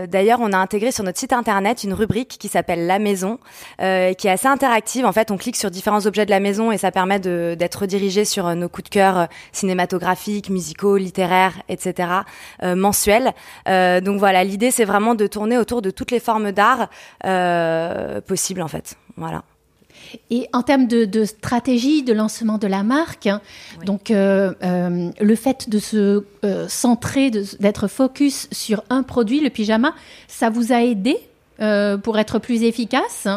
D'ailleurs, 0.08 0.40
on 0.42 0.52
a 0.52 0.58
intégré 0.58 0.92
sur 0.92 1.04
notre 1.04 1.18
site 1.18 1.32
internet 1.32 1.82
une 1.84 1.94
rubrique 1.94 2.36
qui 2.38 2.48
s'appelle 2.48 2.86
La 2.86 2.98
Maison, 2.98 3.38
qui 3.78 3.84
est 3.84 4.28
assez 4.30 4.48
interactive. 4.48 5.06
En 5.06 5.12
fait, 5.12 5.30
on 5.30 5.36
clique 5.36 5.56
sur 5.56 5.70
différents 5.70 6.06
objets 6.06 6.26
de 6.26 6.30
la 6.30 6.40
maison 6.40 6.72
et 6.72 6.78
ça 6.78 6.90
permet 6.90 7.20
d'être 7.20 7.86
dirigé 7.86 8.24
sur 8.24 8.54
nos 8.54 8.68
coups 8.68 8.84
de 8.84 8.94
cœur 8.94 9.28
cinématographiques, 9.52 10.50
musicaux, 10.50 10.96
littéraires, 10.96 11.54
etc. 11.68 12.17
Euh, 12.62 12.74
mensuel. 12.74 13.32
Euh, 13.68 14.00
donc 14.00 14.18
voilà, 14.18 14.44
l'idée 14.44 14.70
c'est 14.70 14.84
vraiment 14.84 15.14
de 15.14 15.26
tourner 15.26 15.58
autour 15.58 15.82
de 15.82 15.90
toutes 15.90 16.10
les 16.10 16.20
formes 16.20 16.52
d'art 16.52 16.88
euh, 17.24 18.20
possibles 18.20 18.62
en 18.62 18.68
fait. 18.68 18.96
Voilà. 19.16 19.42
Et 20.30 20.48
en 20.54 20.62
termes 20.62 20.86
de, 20.86 21.24
stratégie 21.24 22.02
de 22.02 22.14
lancement 22.14 22.56
de 22.56 22.66
la 22.66 22.82
marque, 22.82 23.26
hein, 23.26 23.42
donc 23.84 24.08
le 24.08 25.34
fait 25.34 25.68
de 25.68 25.78
se 25.78 26.24
centrer, 26.68 27.30
d'être 27.30 27.88
focus 27.88 28.48
sur 28.50 28.82
un 28.88 29.02
produit, 29.02 29.40
le 29.40 29.50
pyjama, 29.50 29.92
ça 30.26 30.48
vous 30.48 30.72
a 30.72 30.82
aidé 30.82 31.18
pour 32.02 32.18
être 32.18 32.38
plus 32.38 32.62
efficace? 32.62 33.28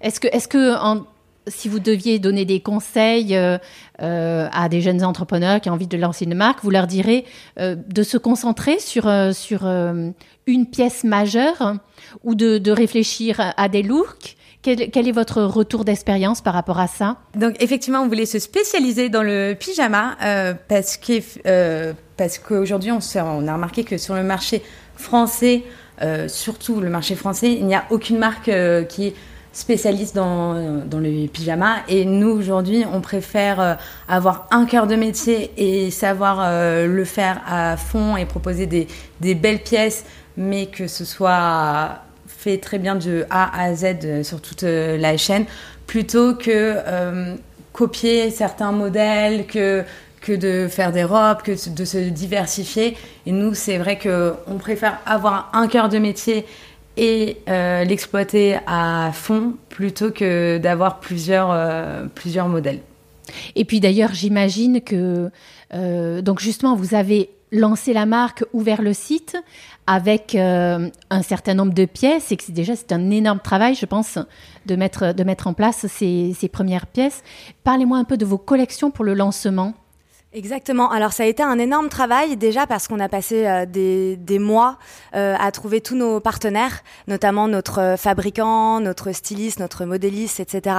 Est-ce 0.00 0.18
que, 0.18 0.28
est-ce 0.28 0.48
que 0.48 0.78
en, 0.82 1.04
si 1.48 1.68
vous 1.68 1.78
deviez 1.78 2.18
donner 2.18 2.44
des 2.44 2.60
conseils 2.60 3.36
euh, 3.36 3.58
euh, 4.02 4.48
à 4.52 4.68
des 4.68 4.80
jeunes 4.80 5.04
entrepreneurs 5.04 5.60
qui 5.60 5.70
ont 5.70 5.74
envie 5.74 5.86
de 5.86 5.96
lancer 5.96 6.24
une 6.24 6.34
marque, 6.34 6.62
vous 6.62 6.70
leur 6.70 6.86
direz 6.86 7.24
euh, 7.58 7.74
de 7.74 8.02
se 8.02 8.16
concentrer 8.16 8.78
sur, 8.78 9.10
sur 9.34 9.66
une 10.46 10.66
pièce 10.66 11.04
majeure 11.04 11.74
ou 12.24 12.34
de, 12.34 12.70
réfléchir 12.70 13.52
à 13.56 13.68
des 13.68 13.82
looks. 13.82 14.36
Quel, 14.62 14.80
est 14.80 15.12
votre 15.12 15.42
retour 15.42 15.84
d'expérience 15.84 16.42
par 16.42 16.52
rapport 16.52 16.78
à 16.78 16.88
ça? 16.88 17.16
Donc 17.36 17.54
effectivement, 17.60 18.00
on 18.00 18.08
voulait 18.08 18.26
se 18.26 18.38
spécialiser 18.38 19.08
dans 19.08 19.22
le 19.22 19.54
pyjama 19.58 20.16
parce 20.68 20.96
que 20.96 21.92
parce 22.16 22.38
qu'aujourd'hui, 22.38 22.90
on, 22.90 22.98
on, 22.98 23.46
a 23.46 23.54
remarqué 23.54 23.84
que 23.84 23.96
sur 23.96 24.14
le 24.14 24.24
marché 24.24 24.62
français, 24.96 25.62
surtout 26.26 26.80
le 26.80 26.90
marché 26.90 27.14
français, 27.14 27.52
il 27.52 27.66
n'y 27.66 27.76
a 27.76 27.84
aucune 27.90 28.18
marque 28.18 28.50
qui 28.88 29.06
est 29.06 29.14
spécialiste 29.52 30.14
dans, 30.14 30.84
dans 30.84 30.98
le 30.98 31.26
pyjama. 31.26 31.78
Et 31.88 32.04
nous, 32.04 32.28
aujourd'hui, 32.28 32.84
on 32.92 33.00
préfère 33.00 33.60
euh, 33.60 33.74
avoir 34.08 34.46
un 34.50 34.66
cœur 34.66 34.86
de 34.86 34.94
métier 34.94 35.50
et 35.56 35.90
savoir 35.90 36.38
euh, 36.40 36.86
le 36.86 37.04
faire 37.04 37.40
à 37.46 37.76
fond 37.76 38.16
et 38.16 38.24
proposer 38.24 38.66
des, 38.66 38.86
des, 39.20 39.34
belles 39.34 39.62
pièces, 39.62 40.04
mais 40.36 40.66
que 40.66 40.86
ce 40.86 41.04
soit 41.04 42.02
fait 42.26 42.58
très 42.58 42.78
bien 42.78 42.94
de 42.94 43.26
A 43.30 43.60
à 43.60 43.74
Z 43.74 43.84
euh, 44.04 44.22
sur 44.22 44.40
toute 44.40 44.62
la 44.62 45.16
chaîne, 45.16 45.44
plutôt 45.86 46.34
que 46.34 46.76
copier 47.72 48.30
certains 48.30 48.72
modèles, 48.72 49.46
que 49.46 49.84
que 50.20 50.32
de 50.32 50.68
faire 50.68 50.92
des 50.92 51.04
robes, 51.04 51.42
que 51.42 51.70
de 51.70 51.84
se 51.84 51.98
diversifier. 51.98 52.96
Et 53.26 53.32
nous, 53.32 53.54
c'est 53.54 53.78
vrai 53.78 53.98
qu'on 53.98 54.58
préfère 54.58 54.98
avoir 55.06 55.50
un 55.52 55.68
cœur 55.68 55.88
de 55.88 55.98
métier 55.98 56.44
et 56.98 57.38
euh, 57.48 57.84
l'exploiter 57.84 58.58
à 58.66 59.12
fond 59.14 59.54
plutôt 59.68 60.10
que 60.10 60.58
d'avoir 60.58 60.98
plusieurs, 60.98 61.50
euh, 61.52 62.06
plusieurs 62.12 62.48
modèles. 62.48 62.80
Et 63.54 63.64
puis 63.64 63.78
d'ailleurs, 63.78 64.12
j'imagine 64.12 64.80
que, 64.80 65.30
euh, 65.74 66.22
donc 66.22 66.40
justement, 66.40 66.74
vous 66.74 66.94
avez 66.94 67.30
lancé 67.52 67.92
la 67.92 68.04
marque, 68.04 68.44
ouvert 68.52 68.82
le 68.82 68.92
site 68.92 69.36
avec 69.86 70.34
un 70.34 71.22
certain 71.22 71.54
nombre 71.54 71.72
de 71.72 71.86
pièces 71.86 72.30
et 72.30 72.36
que 72.36 72.52
déjà 72.52 72.76
c'est 72.76 72.92
un 72.92 73.10
énorme 73.10 73.40
travail, 73.42 73.74
je 73.74 73.86
pense, 73.86 74.18
de 74.66 74.76
mettre, 74.76 75.14
de 75.14 75.24
mettre 75.24 75.46
en 75.46 75.54
place 75.54 75.86
ces, 75.86 76.34
ces 76.38 76.48
premières 76.48 76.86
pièces. 76.86 77.22
Parlez-moi 77.64 77.96
un 77.96 78.04
peu 78.04 78.18
de 78.18 78.26
vos 78.26 78.36
collections 78.36 78.90
pour 78.90 79.06
le 79.06 79.14
lancement. 79.14 79.72
Exactement. 80.34 80.90
Alors 80.90 81.14
ça 81.14 81.22
a 81.22 81.26
été 81.26 81.42
un 81.42 81.58
énorme 81.58 81.88
travail 81.88 82.36
déjà 82.36 82.66
parce 82.66 82.86
qu'on 82.86 83.00
a 83.00 83.08
passé 83.08 83.46
euh, 83.46 83.64
des, 83.64 84.18
des, 84.18 84.38
mois 84.38 84.76
euh, 85.14 85.34
à 85.40 85.50
trouver 85.52 85.80
tous 85.80 85.96
nos 85.96 86.20
partenaires, 86.20 86.82
notamment 87.06 87.48
notre 87.48 87.94
fabricant, 87.96 88.78
notre 88.80 89.12
styliste, 89.12 89.58
notre 89.58 89.86
modéliste, 89.86 90.38
etc. 90.38 90.76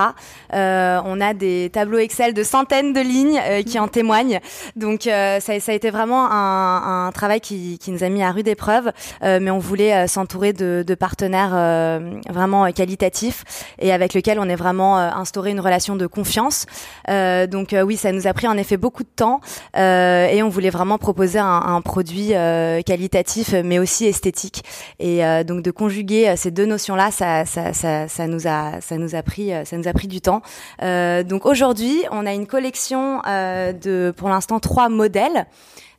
Euh, 0.54 1.02
on 1.04 1.20
a 1.20 1.34
des 1.34 1.72
tableaux 1.74 1.98
Excel 1.98 2.36
de 2.36 2.44
centaines 2.44 2.94
de 2.94 3.00
lignes 3.00 3.42
euh, 3.44 3.64
qui 3.64 3.80
en 3.80 3.88
témoignent. 4.00 4.40
Donc 4.76 5.02
ça, 5.06 5.40
ça, 5.40 5.72
a 5.72 5.74
été 5.74 5.90
vraiment 5.90 6.32
un, 6.32 7.08
un 7.08 7.12
travail 7.12 7.42
qui, 7.42 7.80
qui, 7.80 7.90
nous 7.90 8.04
a 8.04 8.10
mis 8.10 8.22
à 8.22 8.32
rude 8.32 8.48
épreuve, 8.48 8.92
mais 9.24 9.50
on 9.50 9.58
voulait 9.58 10.08
s'entourer 10.08 10.54
de, 10.54 10.84
de, 10.86 10.96
partenaires 10.96 12.00
vraiment 12.30 12.72
qualitatifs 12.72 13.74
et 13.80 13.92
avec 13.92 14.14
lesquels 14.14 14.40
on 14.40 14.48
est 14.48 14.56
vraiment 14.56 14.98
instauré 14.98 15.52
une 15.52 15.60
relation 15.60 15.96
de 15.96 16.06
confiance. 16.06 16.68
donc 17.08 17.76
oui, 17.84 17.98
ça 17.98 18.12
nous 18.12 18.28
a 18.28 18.34
pris 18.34 18.48
en 18.48 18.58
effet 18.58 18.78
beaucoup 18.78 19.04
de 19.04 19.10
temps. 19.10 19.39
Euh, 19.76 20.28
et 20.28 20.44
on 20.44 20.50
voulait 20.50 20.70
vraiment 20.70 20.98
proposer 20.98 21.40
un, 21.40 21.82
produit 21.82 22.34
euh, 22.34 22.82
qualitatif 22.82 23.54
mais 23.64 23.80
aussi 23.80 24.06
esthétique. 24.06 24.64
Et 25.00 25.26
euh, 25.26 25.44
donc 25.44 25.62
de 25.62 25.72
conjuguer 25.72 26.36
ces 26.36 26.52
deux 26.52 26.66
notions-là, 26.66 27.12
ça, 27.12 27.46
ça, 27.46 27.74
ça, 27.74 28.28
nous 28.28 28.48
a, 28.48 28.82
ça 28.82 28.98
nous 28.98 29.16
a 29.16 29.24
pris, 29.24 29.52
ça 29.66 29.78
nous 29.78 29.88
a 29.88 29.94
pris 29.94 30.08
du 30.08 30.22
temps. 30.22 30.42
donc 30.82 31.46
aujourd'hui, 31.46 32.04
on 32.12 32.26
a 32.26 32.34
une 32.34 32.48
collection 32.48 33.22
de, 33.26 34.14
pour 34.16 34.30
l'instant, 34.30 34.60
trois 34.60 34.90
modèles. 34.90 35.46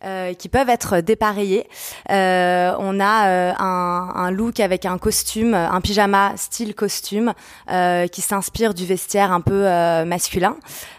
Euh, 0.02 0.32
qui 0.32 0.48
peuvent 0.48 0.70
être 0.70 1.02
dépareillés. 1.02 1.68
Euh, 2.10 2.72
on 2.78 3.00
a 3.00 3.28
euh, 3.28 3.52
un, 3.58 4.10
un, 4.14 4.30
look 4.30 4.58
avec 4.58 4.86
un 4.86 4.96
costume, 4.96 5.52
un 5.52 5.78
pyjama 5.82 6.32
style 6.36 6.74
costume, 6.74 7.34
qui 8.10 8.22
s'inspire 8.22 8.72
du 8.72 8.86
vestiaire 8.86 9.30
un 9.30 9.42
peu 9.42 9.64
masculin. 10.06 10.56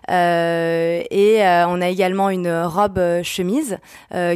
et 0.08 1.40
on 1.42 1.82
a 1.82 1.88
également 1.88 2.30
une 2.30 2.52
robe 2.64 3.00
chemise 3.24 3.80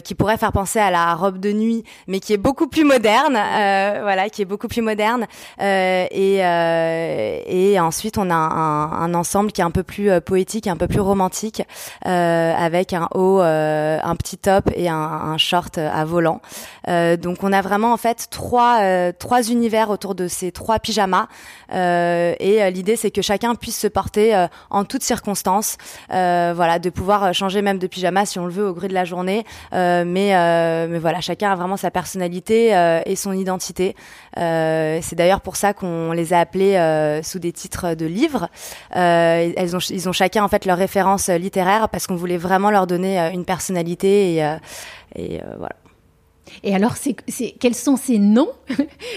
qui 0.04 0.16
pourrait 0.16 0.38
faire 0.38 0.52
penser 0.52 0.80
à 0.80 0.90
la 0.90 1.14
robe 1.14 1.38
de 1.40 1.52
nuit, 1.52 1.84
mais 2.08 2.20
qui 2.20 2.34
est 2.34 2.38
beaucoup 2.38 2.68
plus 2.68 2.84
moderne. 2.84 3.34
voilà, 3.34 4.30
qui 4.30 4.42
est 4.42 4.46
beaucoup 4.46 4.68
plus 4.68 4.82
moderne. 4.82 5.28
et, 5.60 6.38
et 6.38 7.80
ensuite, 7.80 8.18
on 8.18 8.30
a 8.30 8.36
un, 8.36 8.92
un, 8.92 9.14
ensemble 9.14 9.52
qui 9.52 9.62
est 9.62 9.66
un 9.66 9.72
peu 9.72 9.84
plus 9.84 10.10
poétique, 10.22 10.68
un 10.68 10.78
peu 10.78 10.88
plus 10.88 11.02
romantique, 11.02 11.62
avec 12.02 12.94
un 12.94 13.08
haut, 13.14 13.40
un 13.40 14.16
petit 14.16 14.38
top 14.38 14.55
et 14.76 14.90
un, 14.90 15.38
short 15.38 15.78
euh, 15.78 15.90
à 15.94 16.06
volant. 16.06 16.42
Euh, 16.88 17.18
donc 17.18 17.44
on 17.44 17.52
a 17.52 17.62
vraiment 17.62 17.94
en 17.94 17.98
fait 17.98 18.28
trois 18.30 18.80
euh, 18.82 19.12
trois 19.18 19.50
univers 19.50 19.90
autour 19.90 20.16
de 20.16 20.28
ces 20.28 20.52
trois 20.52 20.80
pyjamas 20.80 21.28
et 21.72 22.72
l'idée 22.72 22.96
c'est 22.96 23.12
que 23.12 23.22
chacun 23.22 23.56
puisse 23.56 23.78
se 23.78 23.88
porter 23.88 24.48
en 24.70 24.86
toutes 24.86 25.04
circonstances. 25.04 25.78
voilà, 26.10 26.80
de 26.80 26.90
pouvoir 26.90 27.34
changer 27.34 27.62
même 27.62 27.80
de 27.80 27.88
pyjama 27.88 28.26
si 28.26 28.40
on 28.40 28.46
le 28.46 28.52
veut 28.52 28.68
au 28.68 28.74
gré 28.74 28.88
de 28.88 28.94
la 28.94 29.06
journée. 29.06 29.46
mais 29.72 30.06
mais 30.06 31.00
voilà, 31.00 31.22
chacun 31.22 31.52
a 31.52 31.56
vraiment 31.56 31.78
sa 31.78 31.92
personnalité 31.92 33.02
et 33.06 33.16
son 33.16 33.34
identité. 33.34 33.96
c'est 34.36 35.16
d'ailleurs 35.16 35.42
pour 35.42 35.56
ça 35.56 35.74
qu'on 35.74 36.12
les 36.12 36.34
a 36.34 36.40
appelés 36.40 37.20
sous 37.24 37.40
des 37.40 37.52
titres 37.52 37.96
de 37.96 38.06
livres. 38.06 38.48
elles 38.92 39.76
ont, 39.76 39.80
ils 39.90 40.08
ont 40.08 40.14
chacun 40.14 40.44
en 40.44 40.48
fait 40.48 40.66
leur 40.66 40.78
référence 40.78 41.30
littéraire 41.30 41.90
parce 41.90 42.08
qu'on 42.08 42.16
voulait 42.16 42.38
vraiment 42.38 42.72
leur 42.72 42.88
donner 42.88 43.20
une 43.34 43.46
personnalité 43.46 44.36
et, 44.36 44.45
et 45.16 45.42
euh, 45.42 45.56
voilà. 45.58 45.75
Et 46.64 46.75
alors, 46.75 46.96
c'est, 46.96 47.16
quels 47.60 47.75
sont 47.75 47.98
ces 47.98 48.20
noms? 48.20 48.52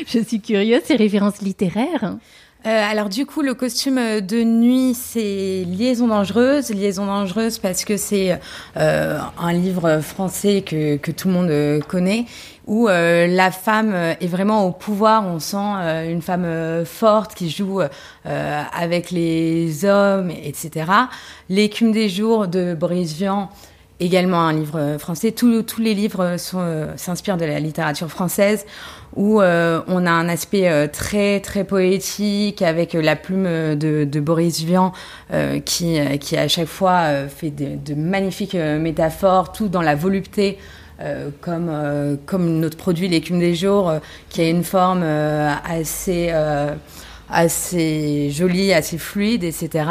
Je 0.06 0.18
suis 0.18 0.40
curieuse, 0.40 0.82
ces 0.84 0.96
références 0.96 1.40
littéraires 1.40 2.16
alors 2.64 3.08
du 3.08 3.24
coup, 3.24 3.40
le 3.40 3.54
costume 3.54 4.20
de 4.20 4.42
nuit, 4.42 4.92
c'est 4.92 5.64
Liaison 5.64 6.08
dangereuse. 6.08 6.70
Liaison 6.70 7.06
dangereuse 7.06 7.58
parce 7.58 7.84
que 7.84 7.96
c'est 7.96 8.38
un 8.74 9.52
livre 9.52 10.00
français 10.00 10.62
que, 10.66 10.96
que, 10.96 11.10
tout 11.10 11.28
le 11.28 11.34
monde 11.34 11.82
connaît, 11.86 12.26
où 12.66 12.88
la 12.88 13.50
femme 13.52 13.94
est 13.94 14.26
vraiment 14.26 14.66
au 14.66 14.72
pouvoir. 14.72 15.24
On 15.24 15.38
sent 15.38 15.56
une 16.10 16.20
femme 16.20 16.84
forte 16.84 17.34
qui 17.34 17.48
joue 17.48 17.80
avec 18.24 19.12
les 19.12 19.84
hommes, 19.84 20.30
etc. 20.30 20.90
L'écume 21.48 21.92
des 21.92 22.08
jours 22.08 22.48
de 22.48 22.74
Boris 22.74 23.14
Vian 23.14 23.50
également 24.00 24.40
un 24.40 24.52
livre 24.52 24.96
français. 24.98 25.32
Tous, 25.32 25.62
tous 25.62 25.80
les 25.80 25.94
livres 25.94 26.36
euh, 26.54 26.96
s'inspirent 26.96 27.36
de 27.36 27.44
la 27.44 27.60
littérature 27.60 28.08
française 28.08 28.64
où 29.16 29.40
euh, 29.40 29.80
on 29.88 30.06
a 30.06 30.10
un 30.10 30.28
aspect 30.28 30.68
euh, 30.68 30.86
très 30.86 31.40
très 31.40 31.64
poétique 31.64 32.62
avec 32.62 32.92
la 32.92 33.16
plume 33.16 33.44
de, 33.74 34.04
de 34.04 34.20
Boris 34.20 34.60
Vian 34.62 34.92
qui, 35.64 35.98
qui 36.20 36.36
à 36.36 36.48
chaque 36.48 36.68
fois 36.68 37.26
fait 37.28 37.50
de, 37.50 37.76
de, 37.76 37.94
magnifiques 37.94 38.54
métaphores, 38.54 39.52
tout 39.52 39.68
dans 39.68 39.82
la 39.82 39.94
volupté. 39.94 40.58
comme, 41.40 41.70
comme 42.26 42.58
notre 42.58 42.76
produit 42.76 43.08
l'écume 43.08 43.38
des 43.38 43.54
jours 43.54 43.92
qui 44.30 44.40
a 44.40 44.48
une 44.48 44.64
forme 44.64 45.04
assez, 45.04 46.32
assez 47.30 48.30
jolie, 48.30 48.72
assez 48.72 48.98
fluide, 48.98 49.44
etc. 49.44 49.84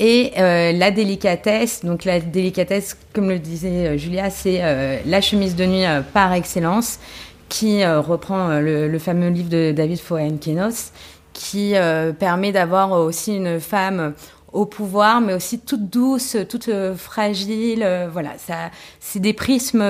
Et 0.00 0.32
euh, 0.38 0.72
la 0.72 0.90
délicatesse, 0.90 1.84
donc 1.84 2.04
la 2.04 2.20
délicatesse, 2.20 2.96
comme 3.12 3.28
le 3.28 3.40
disait 3.40 3.88
euh, 3.88 3.96
Julia, 3.96 4.30
c'est 4.30 4.60
euh, 4.62 4.98
la 5.06 5.20
chemise 5.20 5.56
de 5.56 5.64
nuit 5.66 5.84
par 6.12 6.32
excellence, 6.32 7.00
qui 7.48 7.82
reprend 7.86 8.60
le, 8.60 8.98
fameux 8.98 9.30
livre 9.30 9.48
de 9.48 9.72
David 9.72 9.98
Foenkenos, 9.98 10.92
qui 11.32 11.72
permet 12.18 12.52
d'avoir 12.52 12.92
aussi 12.92 13.36
une 13.36 13.58
femme 13.58 14.12
au 14.52 14.66
pouvoir, 14.66 15.22
mais 15.22 15.32
aussi 15.32 15.58
toute 15.58 15.88
douce, 15.88 16.36
toute 16.50 16.68
fragile. 16.96 17.88
voilà, 18.12 18.32
ça, 18.36 18.70
c'est 19.00 19.20
des 19.20 19.32
prismes 19.32 19.80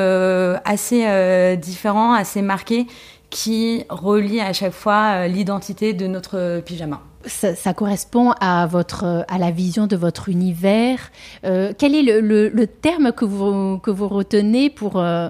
assez 0.65 1.57
différents, 1.57 2.12
assez 2.12 2.43
marqués, 2.43 2.87
qui 3.29 3.85
relient 3.88 4.41
à 4.41 4.53
chaque 4.53 4.73
fois 4.73 5.27
l'identité 5.27 5.95
de 5.95 6.07
notre 6.07 6.61
pyjama 6.65 7.03
ça, 7.28 7.75
correspond 7.75 8.32
à, 8.40 8.66
votre, 8.66 9.25
à 9.28 9.38
la 9.38 9.50
vision 9.50 9.87
de 9.87 9.97
votre 9.97 10.28
univers. 10.28 11.11
Euh, 11.44 11.73
quel 11.76 11.94
est 11.94 12.02
le, 12.02 12.49
le, 12.49 12.66
terme 12.66 13.12
que 13.12 13.25
vous, 13.25 13.78
que 13.78 13.90
vous 13.90 14.08
retenez 14.08 14.70
pour, 14.70 14.99
euh, 14.99 15.28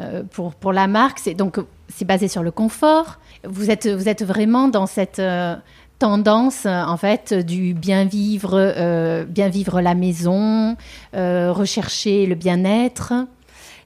euh, 0.00 0.22
pour, 0.30 0.54
pour 0.54 0.72
la 0.72 0.86
marque? 0.86 1.18
C'est 1.18 1.34
donc 1.34 1.58
c'est 1.88 2.04
basé 2.04 2.28
sur 2.28 2.42
le 2.42 2.50
confort. 2.50 3.18
Vous 3.44 3.70
êtes, 3.70 3.88
vous 3.88 4.08
êtes 4.08 4.24
vraiment 4.24 4.68
dans 4.68 4.86
cette 4.86 5.22
tendance 5.98 6.66
en 6.66 6.96
fait 6.96 7.32
du 7.34 7.74
bien 7.74 8.04
vivre, 8.04 9.24
bien 9.24 9.48
vivre 9.48 9.80
la 9.80 9.94
maison, 9.94 10.76
rechercher 11.14 12.26
le 12.26 12.34
bien-être. 12.34 13.14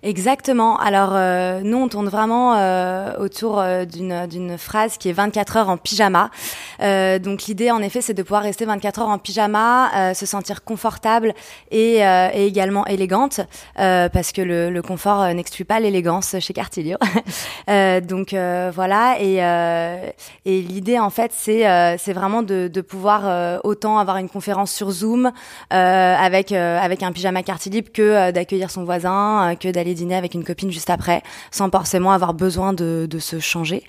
Exactement. 0.05 0.79
Alors 0.79 1.11
euh, 1.13 1.61
nous 1.63 1.77
on 1.77 1.87
tourne 1.87 2.09
vraiment 2.09 2.57
euh, 2.57 3.13
autour 3.19 3.61
euh, 3.61 3.85
d'une 3.85 4.59
phrase 4.59 4.99
qui 4.99 5.09
est 5.09 5.13
24 5.13 5.57
heures 5.57 5.69
en 5.69 5.77
pyjama. 5.77 6.31
donc 6.81 7.45
l'idée 7.45 7.71
en 7.71 7.81
effet 7.81 8.01
c'est 8.01 8.15
de 8.15 8.23
pouvoir 8.25 8.43
rester 8.43 8.65
24 8.65 9.03
heures 9.03 9.09
en 9.09 9.19
pyjama, 9.19 10.13
se 10.15 10.27
sentir 10.27 10.65
confortable 10.65 11.35
et, 11.71 11.99
et 11.99 12.47
également 12.47 12.85
élégante 12.87 13.41
parce 13.77 14.33
que 14.33 14.43
le, 14.43 14.71
le 14.71 14.83
confort 14.83 15.33
n'exclut 15.35 15.65
pas 15.65 15.79
l'élégance 15.79 16.37
chez 16.41 16.53
Cartier 16.53 16.83
Libre. 16.83 16.99
donc 18.09 18.35
voilà 18.75 19.17
et 19.21 19.37
et 20.45 20.63
l'idée 20.63 20.99
en 20.99 21.11
fait 21.11 21.31
c'est 21.33 21.97
c'est 21.99 22.13
vraiment 22.13 22.43
de, 22.43 22.69
de 22.69 22.81
pouvoir 22.81 23.61
autant 23.65 23.99
avoir 23.99 24.17
une 24.17 24.29
conférence 24.29 24.73
sur 24.73 24.91
Zoom 24.91 25.31
avec 25.71 26.51
avec 26.53 27.03
un 27.03 27.13
pyjama 27.13 27.43
Cartier 27.43 27.71
Libre 27.71 27.93
que 27.93 28.33
d'accueillir 28.33 28.71
son 28.71 28.85
voisin, 28.85 29.55
que 29.61 29.69
d'aller 29.69 29.92
dîner 29.95 30.15
avec 30.15 30.35
une 30.35 30.45
copine 30.45 30.71
juste 30.71 30.91
après, 30.91 31.23
sans 31.51 31.71
forcément 31.71 32.13
avoir 32.13 32.35
besoin 32.35 32.73
de, 32.73 33.09
se 33.19 33.41
changer. 33.41 33.83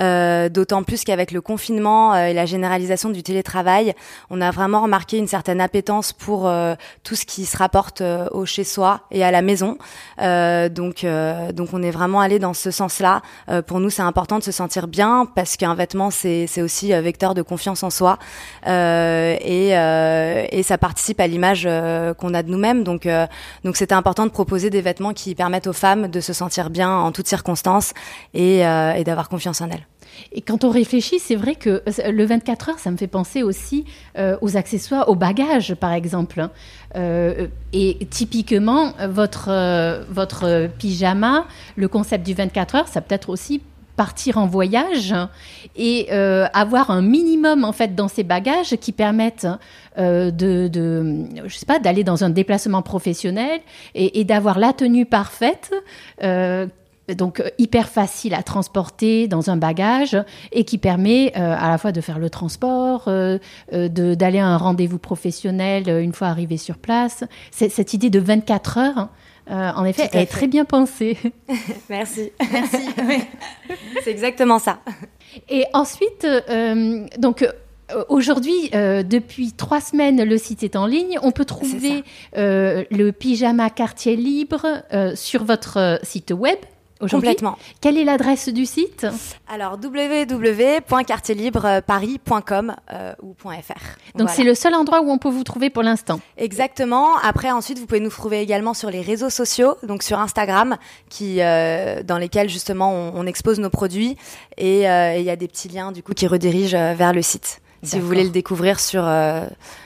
Euh, 0.00 0.48
D'autant 0.48 0.82
plus 0.82 1.04
qu'avec 1.04 1.32
le 1.32 1.40
confinement 1.40 2.14
euh, 2.14 2.26
et 2.26 2.34
la 2.34 2.46
généralisation 2.46 3.10
du 3.10 3.22
télétravail, 3.22 3.94
on 4.30 4.40
a 4.40 4.50
vraiment 4.50 4.82
remarqué 4.82 5.18
une 5.18 5.26
certaine 5.26 5.60
appétence 5.60 6.12
pour 6.12 6.48
euh, 6.48 6.74
tout 7.02 7.14
ce 7.14 7.24
qui 7.24 7.44
se 7.44 7.56
rapporte 7.56 8.02
au 8.32 8.46
chez 8.46 8.64
soi 8.64 9.02
et 9.10 9.22
à 9.24 9.30
la 9.30 9.42
maison. 9.42 9.78
donc, 10.18 11.06
donc 11.54 11.68
on 11.72 11.82
est 11.82 11.90
vraiment 11.90 12.20
allé 12.20 12.38
dans 12.38 12.54
ce 12.54 12.70
sens-là. 12.70 13.22
pour 13.66 13.80
nous, 13.80 13.90
c'est 13.90 14.02
important 14.02 14.38
de 14.38 14.44
se 14.44 14.52
sentir 14.52 14.86
bien 14.86 15.26
parce 15.34 15.56
qu'un 15.56 15.74
vêtement, 15.74 16.10
c'est 16.10 16.62
aussi 16.62 16.92
vecteur 16.92 17.34
de 17.34 17.42
confiance 17.42 17.82
en 17.82 17.90
soi 17.90 18.18
et, 18.66 19.68
et 19.70 20.62
ça 20.62 20.78
participe 20.78 21.20
à 21.20 21.26
l'image 21.26 21.68
qu'on 22.18 22.34
a 22.34 22.42
de 22.42 22.50
nous-mêmes. 22.50 22.84
Donc, 22.84 23.06
donc 23.64 23.76
c'était 23.76 23.94
important 23.94 24.26
de 24.26 24.30
proposer 24.30 24.70
des 24.70 24.80
vêtements 24.80 25.12
qui 25.12 25.34
permettent 25.34 25.49
permettre 25.50 25.68
aux 25.68 25.72
femmes 25.72 26.06
de 26.06 26.20
se 26.20 26.32
sentir 26.32 26.70
bien 26.70 26.90
en 26.90 27.10
toutes 27.10 27.26
circonstances 27.26 27.92
et, 28.34 28.64
euh, 28.64 28.92
et 28.92 29.02
d'avoir 29.02 29.28
confiance 29.28 29.60
en 29.60 29.68
elles. 29.68 29.84
Et 30.32 30.40
quand 30.40 30.64
on 30.64 30.70
réfléchit, 30.70 31.18
c'est 31.18 31.34
vrai 31.34 31.54
que 31.54 31.82
euh, 31.86 32.12
le 32.12 32.24
24 32.24 32.68
heures, 32.70 32.78
ça 32.78 32.90
me 32.90 32.96
fait 32.96 33.06
penser 33.06 33.42
aussi 33.42 33.84
euh, 34.18 34.36
aux 34.40 34.56
accessoires, 34.56 35.08
aux 35.08 35.14
bagages, 35.14 35.74
par 35.74 35.92
exemple. 35.92 36.48
Euh, 36.96 37.48
et 37.72 37.98
typiquement, 38.10 38.92
votre, 39.08 40.04
votre 40.10 40.68
pyjama, 40.78 41.46
le 41.76 41.88
concept 41.88 42.24
du 42.26 42.34
24 42.34 42.74
heures, 42.74 42.88
ça 42.88 43.00
peut 43.00 43.14
être 43.14 43.28
aussi 43.28 43.60
partir 44.00 44.38
en 44.38 44.46
voyage 44.46 45.14
et 45.76 46.06
euh, 46.10 46.46
avoir 46.54 46.90
un 46.90 47.02
minimum 47.02 47.64
en 47.64 47.72
fait 47.72 47.94
dans 47.94 48.08
ses 48.08 48.22
bagages 48.22 48.76
qui 48.76 48.92
permettent 48.92 49.46
euh, 49.98 50.30
de, 50.30 50.70
je 51.44 51.54
sais 51.54 51.66
pas, 51.66 51.78
d'aller 51.78 52.02
dans 52.02 52.24
un 52.24 52.30
déplacement 52.30 52.80
professionnel 52.80 53.60
et, 53.94 54.24
d'avoir 54.24 54.58
la 54.58 54.72
tenue 54.72 55.04
parfaite. 55.04 55.70
Euh, 56.22 56.66
donc 57.14 57.42
hyper 57.58 57.90
facile 57.90 58.32
à 58.32 58.42
transporter 58.42 59.28
dans 59.28 59.50
un 59.50 59.58
bagage 59.58 60.16
et 60.52 60.64
qui 60.64 60.78
permet 60.78 61.34
à 61.34 61.68
la 61.68 61.76
fois 61.76 61.92
de 61.92 62.00
faire 62.00 62.20
le 62.20 62.30
transport, 62.30 63.10
d'aller 63.72 64.38
à 64.38 64.46
un 64.46 64.56
rendez-vous 64.56 65.00
professionnel 65.00 65.88
une 65.88 66.12
fois 66.12 66.28
arrivé 66.28 66.56
sur 66.56 66.78
place. 66.78 67.24
Cette 67.50 67.92
idée 67.94 68.10
de 68.10 68.20
24 68.20 68.78
heures, 68.78 69.08
euh, 69.50 69.70
en 69.74 69.84
effet, 69.84 70.08
elle 70.12 70.22
est 70.22 70.26
très 70.26 70.46
bien 70.46 70.64
pensée. 70.64 71.18
Merci. 71.88 72.30
Merci. 72.52 72.76
C'est 74.04 74.10
exactement 74.10 74.58
ça. 74.58 74.78
Et 75.48 75.64
ensuite, 75.72 76.24
euh, 76.24 77.06
donc. 77.18 77.42
Euh, 77.42 77.52
aujourd'hui, 78.08 78.70
depuis 78.70 79.50
trois 79.50 79.80
semaines, 79.80 80.22
le 80.22 80.38
site 80.38 80.62
est 80.62 80.76
en 80.76 80.86
ligne. 80.86 81.18
On 81.24 81.32
peut 81.32 81.44
trouver 81.44 82.04
le 82.36 83.10
pyjama 83.10 83.68
quartier 83.68 84.14
libre 84.14 84.84
sur 85.16 85.42
votre 85.42 85.98
site 86.04 86.30
web. 86.30 86.56
Complètement. 87.08 87.56
Quelle 87.80 87.96
est 87.96 88.04
l'adresse 88.04 88.50
du 88.50 88.66
site 88.66 89.06
Alors 89.48 89.78
www.quartierlibreparis.com 89.82 92.76
euh, 92.92 93.14
ou 93.22 93.34
.fr. 93.34 93.80
Donc 94.16 94.28
c'est 94.30 94.44
le 94.44 94.54
seul 94.54 94.74
endroit 94.74 95.00
où 95.00 95.10
on 95.10 95.16
peut 95.18 95.30
vous 95.30 95.44
trouver 95.44 95.70
pour 95.70 95.82
l'instant. 95.82 96.20
Exactement. 96.36 97.16
Après 97.22 97.50
ensuite 97.50 97.78
vous 97.78 97.86
pouvez 97.86 98.00
nous 98.00 98.10
trouver 98.10 98.40
également 98.40 98.74
sur 98.74 98.90
les 98.90 99.00
réseaux 99.00 99.30
sociaux, 99.30 99.76
donc 99.82 100.02
sur 100.02 100.18
Instagram, 100.18 100.76
qui 101.08 101.40
euh, 101.40 102.02
dans 102.02 102.18
lesquels 102.18 102.50
justement 102.50 102.92
on, 102.92 103.24
expose 103.26 103.60
nos 103.60 103.70
produits 103.70 104.16
euh, 104.60 105.14
et 105.14 105.20
il 105.20 105.24
y 105.24 105.30
a 105.30 105.36
des 105.36 105.46
petits 105.46 105.68
liens 105.68 105.92
du 105.92 106.02
coup 106.02 106.14
qui 106.14 106.26
redirigent 106.26 106.94
vers 106.94 107.12
le 107.12 107.22
site. 107.22 107.60
Si 107.82 107.98
vous 107.98 108.06
voulez 108.06 108.24
le 108.24 108.30
découvrir 108.30 108.78
sur 108.78 109.08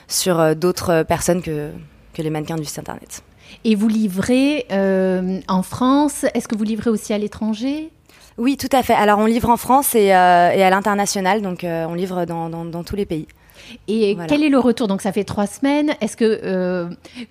sur 0.09 0.57
d'autres 0.57 1.05
personnes 1.05 1.43
que 1.43 1.71
que 2.13 2.23
les 2.23 2.31
mannequins 2.31 2.57
du 2.57 2.65
site 2.65 2.79
internet. 2.79 3.23
Et 3.65 3.75
vous 3.75 3.89
livrez 3.89 4.67
euh, 4.71 5.41
en 5.49 5.63
France. 5.63 6.25
Est-ce 6.35 6.49
que 6.49 6.57
vous 6.57 6.65
livrez 6.65 6.91
aussi 6.91 7.13
à 7.13 7.19
l'étranger? 7.19 7.91
Oui, 8.37 8.57
tout 8.57 8.69
à 8.73 8.83
fait. 8.83 8.95
Alors 8.95 9.19
on 9.19 9.27
livre 9.27 9.49
en 9.49 9.57
France 9.57 9.95
et, 9.95 10.13
euh, 10.13 10.17
à 10.17 10.71
l'international, 10.71 11.41
donc 11.41 11.63
euh, 11.63 11.87
on 11.89 11.95
livre 11.95 12.25
dans, 12.25 12.83
tous 12.83 12.97
les 12.97 13.07
pays. 13.07 13.29
Et 13.87 14.17
quel 14.29 14.43
est 14.43 14.49
le 14.49 14.59
retour? 14.59 14.89
Donc 14.89 15.01
ça 15.01 15.13
fait 15.13 15.25
trois 15.25 15.47
semaines. 15.47 15.95
Est-ce 16.01 16.17
que 16.17 16.89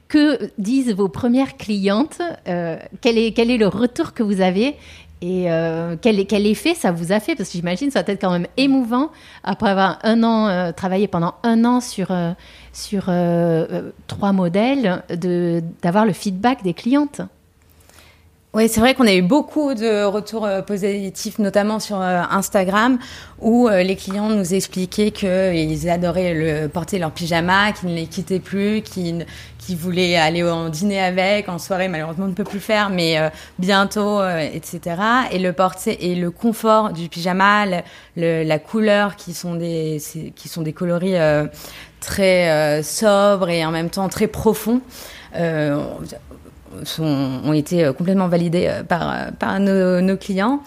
que 0.08 0.50
disent 0.58 0.94
vos 0.94 1.10
premières 1.10 1.58
clientes? 1.58 2.22
Quel 2.46 3.18
est 3.18 3.34
quel 3.34 3.52
est 3.52 3.58
le 3.58 3.68
retour 3.68 4.14
que 4.14 4.24
vous 4.24 4.42
avez? 4.42 4.76
Et 5.24 5.48
quel, 6.02 6.26
quel, 6.28 6.46
effet 6.46 6.74
ça 6.76 6.92
vous 6.92 7.12
a 7.12 7.20
fait? 7.20 7.36
Parce 7.36 7.50
que 7.50 7.58
j'imagine 7.58 7.92
ça 7.92 8.04
doit 8.04 8.14
être 8.14 8.22
quand 8.22 8.32
même 8.32 8.48
émouvant 8.58 9.10
après 9.44 9.70
avoir 9.70 10.00
un 10.04 10.22
an 10.24 10.72
travaillé 10.74 11.08
pendant 11.08 11.36
un 11.44 11.64
an 11.64 11.80
sur 11.80 12.12
sur 12.74 13.08
euh, 13.08 13.66
euh, 13.72 13.92
trois 14.08 14.34
modèles, 14.34 15.04
d'avoir 15.82 16.06
le 16.06 16.14
feedback 16.14 16.64
des 16.64 16.74
clientes. 16.74 17.22
Oui, 18.56 18.70
c'est 18.70 18.82
vrai 18.82 18.94
qu'on 18.94 19.08
a 19.08 19.13
eu 19.16 19.24
beaucoup 19.24 19.74
de 19.74 20.04
retours 20.04 20.46
euh, 20.46 20.62
positifs, 20.62 21.39
notamment 21.39 21.80
sur 21.80 22.00
euh, 22.00 22.22
Instagram, 22.30 23.00
où 23.42 23.68
euh, 23.68 23.82
les 23.82 23.96
clients 23.96 24.30
nous 24.30 24.54
expliquaient 24.54 25.10
qu'ils 25.10 25.89
adoraient 25.89 26.36
le, 26.36 26.68
porter 26.68 27.00
leur 27.00 27.10
pyjama, 27.10 27.72
qu'ils 27.72 27.89
ne 27.89 27.96
les 27.96 28.06
quittaient 28.06 28.39
plus, 28.39 28.84
qu'ils 28.84 29.26
voulaient 29.76 30.18
aller 30.18 30.44
en 30.44 30.70
dîner 30.70 31.02
avec, 31.02 31.50
en 31.50 31.58
soirée, 31.58 31.88
malheureusement 31.88 32.26
on 32.26 32.28
ne 32.28 32.36
peut 32.36 32.44
plus 32.44 32.60
faire, 32.60 32.92
mais 32.92 33.18
bientôt, 33.58 34.22
etc. 34.24 34.82
Et 35.32 35.39
le 35.39 35.52
porter 35.52 36.12
et 36.12 36.13
le 36.13 36.30
confort 36.30 36.94
du 36.94 37.10
pyjama, 37.10 37.66
la 38.16 38.60
couleur, 38.60 39.16
qui 39.16 39.34
sont 39.34 39.56
des, 39.56 40.00
qui 40.36 40.48
sont 40.48 40.62
des 40.62 40.74
coloris 40.74 41.16
très 42.02 42.84
sobres 42.84 43.50
et 43.50 43.66
en 43.66 43.72
même 43.72 43.89
temps 43.89 44.10
très 44.10 44.28
profonds. 44.28 44.82
Ont 47.00 47.54
été 47.54 47.86
euh, 47.86 47.94
complètement 47.94 48.28
validés 48.28 48.68
euh, 48.68 48.84
par, 48.84 49.14
euh, 49.50 50.02
nos 50.02 50.18
clients. 50.18 50.62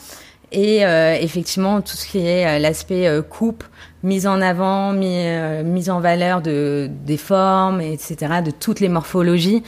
Et 0.53 0.83
effectivement, 1.21 1.81
tout 1.81 1.97
ce 1.97 2.07
qui 2.07 2.19
est 2.19 2.59
l'aspect 2.61 3.11
coupe, 3.29 3.64
mise 4.05 4.29
en 4.29 4.40
avant, 4.40 4.92
mise 4.92 5.90
en 5.90 5.99
valeur 5.99 6.40
de, 6.40 6.88
des 7.05 7.16
formes, 7.16 7.81
etc., 7.81 8.16
de 8.45 8.53
toutes 8.53 8.79
les 8.79 8.88
morphologies, 8.88 9.64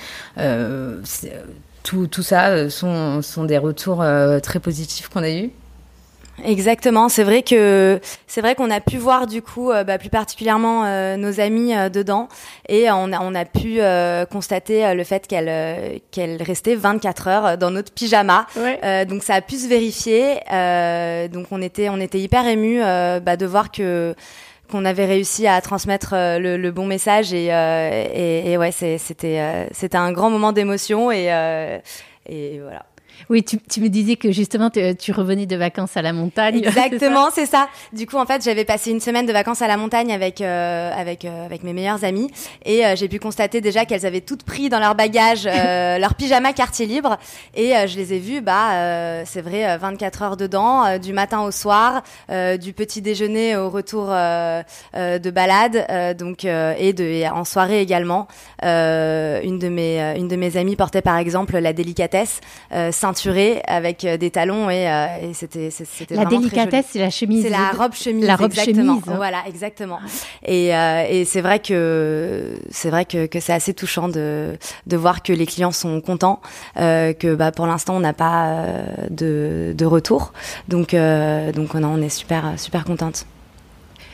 tout, 1.83 2.07
tout 2.07 2.23
ça 2.23 2.71
sont, 2.71 3.23
sont 3.23 3.45
des 3.45 3.59
retours 3.59 4.05
très 4.41 4.61
positifs 4.61 5.09
qu'on 5.09 5.25
a 5.25 5.31
eus. 5.31 5.51
Exactement, 6.45 7.09
c'est 7.09 7.25
vrai 7.25 7.43
que 7.43 8.01
c'est 8.27 8.41
vrai 8.41 8.55
qu'on 8.55 8.71
a 8.71 8.81
pu 8.81 8.97
voir 8.97 9.27
du 9.27 9.43
coup, 9.43 9.71
euh, 9.71 9.85
bah, 9.85 9.99
plus 9.99 10.09
particulièrement 10.09 10.85
euh, 10.85 11.17
nos 11.17 11.41
amis 11.41 11.75
euh, 11.77 11.89
dedans, 11.89 12.29
et 12.69 12.91
on 12.91 13.13
a, 13.13 13.21
on 13.21 13.35
a 13.35 13.45
pu 13.45 13.81
constater 14.31 14.95
le 14.95 15.05
fait 15.05 15.27
qu'elle 15.27 16.01
qu'elle 16.11 16.43
restait 16.43 16.75
24 16.75 17.29
heures 17.29 17.59
dans 17.59 17.71
notre 17.71 17.93
pyjama. 17.93 18.47
donc 19.09 19.23
ça 19.23 19.35
a 19.35 19.41
pu 19.41 19.57
se 19.57 19.69
vérifier. 19.69 20.35
donc 21.33 21.47
on 21.51 21.63
était 21.63 21.89
on 21.89 22.01
était 22.01 22.19
hyper 22.19 22.47
ému 22.47 22.81
bah, 22.81 23.37
de 23.37 23.47
voir 23.47 23.71
que 23.71 24.15
qu'on 24.71 24.85
avait 24.85 25.07
réussi 25.07 25.47
à 25.47 25.61
transmettre 25.61 26.15
le, 26.15 26.57
le 26.57 26.71
bon 26.71 26.85
message 26.87 27.33
et, 27.33 27.47
et, 27.47 28.53
et 28.53 28.59
ouais 28.59 28.73
c'était 28.73 29.69
c'était 29.73 29.97
un 29.97 30.13
grand 30.13 30.31
moment 30.31 30.53
d'émotion 30.53 31.11
et 31.11 31.29
et 32.29 32.61
voilà. 32.61 32.85
Oui, 33.29 33.43
tu, 33.43 33.59
tu, 33.59 33.81
me 33.81 33.89
disais 33.89 34.17
que 34.17 34.33
justement 34.33 34.71
tu, 34.71 35.13
revenais 35.13 35.47
de 35.47 35.57
vacances 35.57 35.97
à 35.97 36.03
la 36.03 36.13
montagne. 36.13 36.59
Exactement, 36.65 37.29
c'est 37.33 37.47
ça, 37.47 37.69
Du 37.93 38.07
coup, 38.07 38.17
en 38.17 38.27
fait, 38.27 38.43
j'avais 38.43 38.65
passé 38.65 38.91
une 38.91 39.01
semaine 39.01 39.27
de 39.27 39.33
vacances 39.33 39.63
à 39.63 39.69
la 39.69 39.77
montagne 39.77 40.13
avec 40.13 40.41
euh, 40.41 40.91
avec 40.95 41.25
euh, 41.25 41.45
avec 41.45 41.63
mes 41.63 41.73
meilleures 41.73 42.05
amies 42.05 42.31
et 42.65 42.87
euh, 42.87 42.97
j'ai 42.97 43.09
pu 43.09 43.19
constater 43.19 43.61
déjà 43.61 43.85
qu'elles 43.85 44.07
avaient 44.07 44.21
toutes 44.21 44.43
pris 44.43 44.69
dans 44.69 44.79
leur 44.79 44.95
bagage 44.95 45.45
leur 46.01 46.15
pyjama 46.15 46.53
quartier 46.53 46.87
libre 46.87 47.19
et 47.55 47.73
je 47.87 47.97
les 47.97 48.15
ai 48.15 48.19
vues, 48.19 48.41
bah 48.41 49.25
c'est 49.25 49.43
vrai, 49.43 49.77
24 49.79 50.23
heures 50.23 50.37
dedans, 50.37 50.99
du 50.99 51.13
matin 51.13 51.43
au 51.43 51.51
soir, 51.51 52.03
du 52.29 52.73
petit 52.73 53.03
déjeuner 53.03 53.57
au 53.57 53.71
retour 53.71 54.07
de 54.07 55.31
balade, 55.31 56.17
donc 56.17 56.45
et 56.45 56.93
de 56.93 57.29
en 57.33 57.45
soirée 57.45 57.81
également. 57.81 58.29
une 58.63 59.59
de 59.59 59.69
mes 59.69 60.15
une 60.17 60.29
de 60.29 60.37
mes 60.37 60.57
amies 60.57 60.77
portait 60.77 61.03
par 61.03 61.17
exemple 61.17 61.59
la 61.59 61.73
délicatesse 61.73 62.41
ceinturée 63.09 63.63
avec 63.67 64.05
euh, 64.05 64.17
des 64.17 64.31
talons 64.31 64.71
et, 64.71 64.89
euh, 64.89 65.07
et 65.23 65.35
c'était 65.35 65.71
c'était 65.71 66.15
la 66.15 66.25
délicatesse 66.25 66.87
c'est 66.91 66.99
la 66.99 67.11
chemise. 67.11 67.43
C'est 67.43 67.51
la 67.51 67.71
robe 67.71 67.95
chemise 67.95 68.27
la 68.27 68.37
robe 68.37 68.51
exactement. 68.51 69.01
chemise 69.01 69.17
voilà 69.17 69.43
exactement. 69.47 69.99
Et, 70.45 70.75
euh, 70.75 71.05
et 71.09 71.25
c'est 71.25 71.41
vrai 71.41 71.59
que 71.61 72.55
c'est 72.71 72.91
vrai 72.91 73.05
que, 73.05 73.27
que 73.27 73.41
c'est 73.41 73.53
assez 73.53 73.75
touchant 73.75 74.09
de 74.09 74.57
de 74.87 74.97
voir 74.97 75.23
que 75.23 75.33
les 75.33 75.47
clients 75.47 75.73
sont 75.73 76.01
contents 76.01 76.41
que 76.77 77.35
bah 77.35 77.53
pour 77.53 77.67
l'instant 77.67 77.97
on 77.97 78.01
n'a 78.01 78.13
pas 78.13 78.65
de 79.11 79.75
de 79.77 79.85
retour. 79.85 80.33
Donc 80.69 80.95
donc 81.55 81.75
on, 81.75 81.85
on 81.85 82.03
est 82.03 82.09
super 82.09 82.55
super 82.57 82.85
contente. 82.85 83.27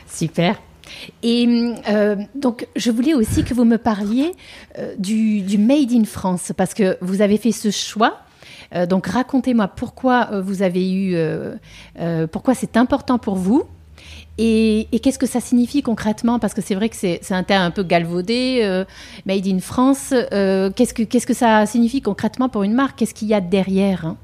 Super. 0.07 0.55
Et 1.23 1.47
euh, 1.89 2.15
donc, 2.35 2.67
je 2.75 2.91
voulais 2.91 3.13
aussi 3.13 3.43
que 3.43 3.53
vous 3.53 3.65
me 3.65 3.77
parliez 3.77 4.33
euh, 4.77 4.93
du, 4.97 5.41
du, 5.41 5.57
Made 5.57 5.91
in 5.91 6.05
France, 6.05 6.51
parce 6.55 6.73
que 6.73 6.97
vous 7.01 7.21
avez 7.21 7.37
fait 7.37 7.51
ce 7.51 7.71
choix 7.71 8.19
euh, 8.73 8.85
donc 8.85 9.07
racontez-moi 9.07 9.67
pourquoi 9.67 10.29
euh, 10.31 10.41
vous 10.41 10.61
avez 10.61 10.91
eu, 10.91 11.15
euh, 11.15 11.55
pourquoi 12.31 12.53
c'est 12.53 12.77
important 12.77 13.17
pour 13.17 13.35
vous. 13.35 13.63
Et, 14.37 14.87
qu'est-ce 15.01 15.19
que 15.19 15.25
ça 15.25 15.39
signifie 15.39 15.81
concrètement? 15.81 16.39
Parce 16.39 16.53
que 16.53 16.61
c'est 16.61 16.75
vrai 16.75 16.89
que 16.89 16.95
c'est 16.95 17.31
un 17.31 17.43
terme 17.43 17.63
un 17.63 17.71
peu 17.71 17.83
galvaudé, 17.83 18.83
made 19.25 19.47
in 19.47 19.59
France. 19.59 20.09
qu'est-ce 20.09 20.93
que 20.93 21.03
qu'est-ce 21.03 21.25
que 21.25 21.33
ça 21.33 21.65
signifie 21.65 22.01
concrètement 22.01 22.49
pour 22.49 22.63
une 22.63 22.73
marque? 22.73 22.97
Qu'est-ce 22.99 23.13
qu'il 23.13 23.29
y 23.29 23.33
a 23.33 23.39
derrière 23.39 24.05
hein? 24.05 24.17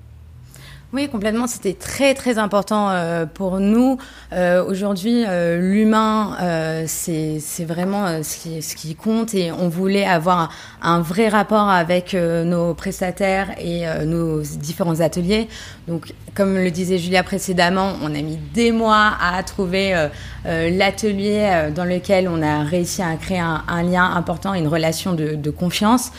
Oui, 0.94 1.08
complètement. 1.08 1.48
C'était 1.48 1.74
très 1.74 2.14
très 2.14 2.38
important 2.38 2.90
euh, 2.90 3.26
pour 3.26 3.62
nous. 3.62 3.98
Euh, 4.34 4.62
Aujourd'hui, 4.66 5.24
euh, 5.26 5.58
l'humain, 5.58 6.36
euh, 6.42 6.84
c'est 6.86 7.40
vraiment 7.64 8.22
ce 8.24 8.38
qui, 8.38 8.62
ce 8.62 8.76
qui 8.76 8.96
compte 8.96 9.34
et 9.34 9.54
on 9.54 9.70
voulait 9.70 10.06
avoir 10.06 10.52
un, 10.82 11.00
vrai 11.00 11.30
rapport 11.30 11.70
avec 11.70 12.14
nos 12.14 12.74
prestataires 12.74 13.52
et 13.58 13.86
nos 14.06 14.42
différents 14.42 15.00
ateliers. 15.00 15.48
Donc, 15.88 16.14
comme 16.36 16.56
le 16.56 16.70
disait 16.72 16.98
Julia 16.98 17.24
précédemment, 17.24 17.94
on 18.04 18.14
a 18.14 18.22
mis 18.22 18.38
des 18.54 18.72
mois 18.72 19.14
à 19.22 19.42
trouver 19.44 20.10
l'atelier 20.46 21.70
dans 21.74 21.86
lequel 21.86 22.28
on 22.28 22.42
a 22.42 22.64
réussi 22.64 23.02
à 23.02 23.16
créer 23.16 23.40
un, 23.40 23.84
lien 23.84 24.06
important 24.16 24.54
une 24.54 24.68
relation 24.68 25.14
de, 25.14 25.36
de 25.36 25.50
confiance. 25.50 26.12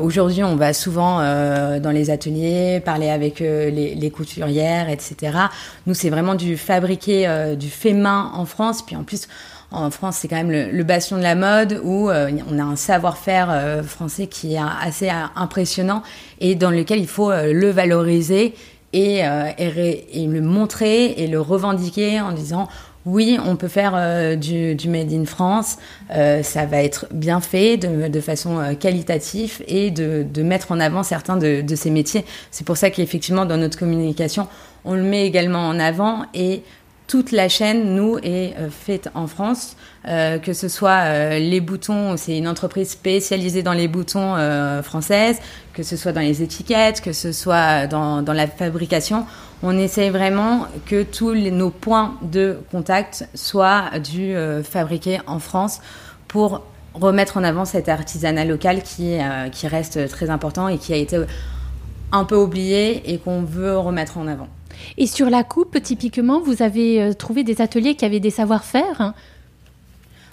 Aujourd'hui, 0.00 0.42
on 0.42 0.56
va 0.56 0.72
souvent 0.72 1.18
dans 1.18 1.90
les 1.90 2.10
ateliers 2.10 2.80
parler 2.84 3.10
avec 3.10 3.40
les 3.40 3.94
les 4.04 4.10
couturières, 4.10 4.88
etc. 4.88 5.38
Nous, 5.86 5.94
c'est 5.94 6.10
vraiment 6.10 6.34
du 6.34 6.56
fabriqué, 6.56 7.26
euh, 7.26 7.54
du 7.54 7.70
fait 7.70 7.92
main 7.92 8.30
en 8.34 8.44
France. 8.44 8.82
Puis 8.82 8.96
en 8.96 9.04
plus, 9.04 9.28
en 9.70 9.90
France, 9.90 10.18
c'est 10.20 10.28
quand 10.28 10.36
même 10.36 10.50
le, 10.50 10.84
bastion 10.84 11.16
de 11.16 11.22
la 11.22 11.34
mode 11.34 11.80
où 11.82 12.10
euh, 12.10 12.30
on 12.50 12.58
a 12.58 12.62
un 12.62 12.76
savoir-faire 12.76 13.48
euh, 13.50 13.82
français 13.82 14.26
qui 14.26 14.54
est 14.54 14.60
assez 14.82 15.10
impressionnant 15.34 16.02
et 16.40 16.54
dans 16.54 16.70
lequel 16.70 17.00
il 17.00 17.08
faut 17.08 17.32
le 17.32 17.70
valoriser 17.70 18.54
et, 18.92 19.22
le 19.22 20.40
montrer 20.40 21.06
et 21.12 21.26
le 21.26 21.40
revendiquer 21.40 22.20
en 22.20 22.30
disant 22.30 22.68
oui, 23.06 23.38
on 23.44 23.56
peut 23.56 23.68
faire 23.68 23.92
euh, 23.94 24.34
du, 24.34 24.76
Made 24.88 25.12
in 25.12 25.26
France, 25.26 25.76
euh, 26.14 26.42
ça 26.42 26.64
va 26.64 26.82
être 26.82 27.06
bien 27.12 27.40
fait, 27.40 27.76
de, 27.76 28.20
façon 28.20 28.58
euh, 28.58 28.74
qualitative 28.74 29.62
et 29.68 29.90
de, 29.90 30.24
de, 30.28 30.42
mettre 30.42 30.72
en 30.72 30.80
avant 30.80 31.02
certains 31.02 31.36
de, 31.36 31.60
de 31.60 31.74
ces 31.74 31.90
métiers. 31.90 32.24
C'est 32.50 32.64
pour 32.64 32.76
ça 32.76 32.90
qu'effectivement, 32.90 33.44
dans 33.44 33.58
notre 33.58 33.78
communication, 33.78 34.48
on 34.84 34.94
le 34.94 35.02
met 35.02 35.26
également 35.26 35.68
en 35.68 35.78
avant 35.78 36.24
et 36.32 36.62
toute 37.06 37.32
la 37.32 37.48
chaîne, 37.48 37.94
nous, 37.94 38.18
est 38.18 38.56
euh, 38.58 38.70
faite 38.70 39.10
en 39.14 39.26
France, 39.26 39.76
euh, 40.08 40.38
que 40.38 40.52
ce 40.52 40.68
soit 40.68 41.04
euh, 41.04 41.38
les 41.38 41.60
boutons, 41.60 42.16
c'est 42.16 42.36
une 42.36 42.48
entreprise 42.48 42.90
spécialisée 42.90 43.62
dans 43.62 43.72
les 43.72 43.88
boutons 43.88 44.34
françaises, 44.82 45.38
que 45.72 45.82
ce 45.82 45.96
soit 45.96 46.12
dans 46.12 46.20
les 46.20 46.42
étiquettes, 46.42 47.00
que 47.00 47.12
ce 47.12 47.32
soit 47.32 47.86
dans, 47.86 48.22
la 48.26 48.46
fabrication. 48.46 49.26
On 49.62 49.76
essaye 49.78 50.10
vraiment 50.10 50.66
que 50.86 51.02
tous 51.02 51.34
nos 51.34 51.70
points 51.70 52.16
de 52.22 52.58
contact 52.70 53.28
soient 53.34 53.90
du 53.98 54.34
euh, 54.34 54.62
fabriqué 54.62 55.20
en 55.26 55.38
France 55.38 55.80
pour 56.28 56.62
remettre 56.94 57.36
en 57.36 57.44
avant 57.44 57.64
cet 57.64 57.88
artisanat 57.88 58.44
local 58.44 58.82
qui, 58.82 59.18
qui 59.52 59.66
reste 59.66 60.08
très 60.08 60.30
important 60.30 60.68
et 60.68 60.78
qui 60.78 60.92
a 60.92 60.96
été 60.96 61.18
un 62.12 62.24
peu 62.24 62.36
oublié 62.36 63.12
et 63.12 63.18
qu'on 63.18 63.42
veut 63.42 63.76
remettre 63.76 64.18
en 64.18 64.28
avant. 64.28 64.48
Et 64.98 65.06
sur 65.06 65.30
la 65.30 65.44
coupe, 65.44 65.82
typiquement, 65.82 66.40
vous 66.40 66.62
avez 66.62 67.02
euh, 67.02 67.12
trouvé 67.12 67.44
des 67.44 67.60
ateliers 67.60 67.94
qui 67.94 68.04
avaient 68.04 68.20
des 68.20 68.30
savoir-faire 68.30 69.00
hein? 69.00 69.14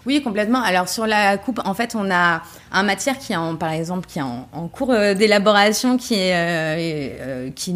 Oui, 0.07 0.21
complètement. 0.23 0.61
Alors 0.61 0.89
sur 0.89 1.05
la 1.05 1.37
coupe, 1.37 1.61
en 1.63 1.73
fait, 1.75 1.95
on 1.95 2.09
a 2.09 2.41
un 2.71 2.83
matière 2.83 3.19
qui 3.19 3.33
est 3.33 3.35
en, 3.35 3.55
par 3.55 3.71
exemple, 3.71 4.07
qui 4.07 4.17
est 4.17 4.23
en, 4.23 4.67
cours 4.67 4.91
euh, 4.91 5.13
d'élaboration, 5.13 5.97
qui 5.97 6.15
est, 6.15 6.33
euh, 6.33 7.17
euh, 7.19 7.49
qui 7.55 7.75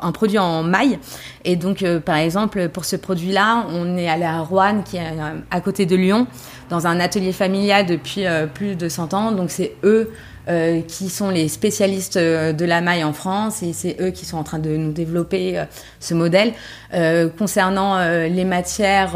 un 0.00 0.12
produit 0.12 0.38
en 0.38 0.62
maille. 0.62 0.98
Et 1.44 1.56
donc, 1.56 1.84
par 2.00 2.16
exemple, 2.16 2.68
pour 2.68 2.84
ce 2.84 2.96
produit-là, 2.96 3.66
on 3.70 3.96
est 3.96 4.08
allé 4.08 4.24
à 4.24 4.40
Rouen, 4.40 4.82
qui 4.82 4.98
est 4.98 5.06
à 5.50 5.60
côté 5.62 5.86
de 5.86 5.96
Lyon, 5.96 6.26
dans 6.68 6.86
un 6.86 7.00
atelier 7.00 7.32
familial 7.32 7.86
depuis 7.86 8.24
plus 8.52 8.76
de 8.76 8.90
100 8.90 9.14
ans. 9.14 9.32
Donc, 9.32 9.50
c'est 9.50 9.74
eux 9.84 10.12
euh, 10.48 10.80
qui 10.82 11.08
sont 11.08 11.30
les 11.30 11.48
spécialistes 11.48 12.16
euh, 12.16 12.52
de 12.52 12.64
la 12.64 12.80
maille 12.80 13.04
en 13.04 13.12
France 13.12 13.62
et 13.62 13.72
c'est 13.72 13.96
eux 14.00 14.10
qui 14.10 14.24
sont 14.24 14.36
en 14.36 14.44
train 14.44 14.58
de 14.58 14.76
nous 14.76 14.92
développer 14.92 15.58
euh, 15.58 15.64
ce 16.00 16.14
modèle. 16.14 16.52
Concernant 17.36 17.98
les 17.98 18.44
matières 18.44 19.12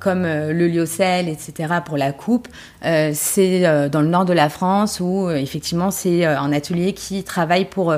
comme 0.00 0.24
le 0.24 0.66
lyocell, 0.66 1.28
etc. 1.28 1.74
pour 1.86 1.96
la 1.96 2.12
coupe, 2.12 2.48
c'est 2.82 3.88
dans 3.88 4.02
le 4.02 4.08
nord 4.08 4.24
de 4.26 4.34
la 4.34 4.50
France 4.50 5.00
où 5.00 5.30
effectivement 5.30 5.90
c'est 5.90 6.26
un 6.26 6.52
atelier 6.52 6.92
qui 6.92 7.22
travaille 7.22 7.64
pour 7.64 7.94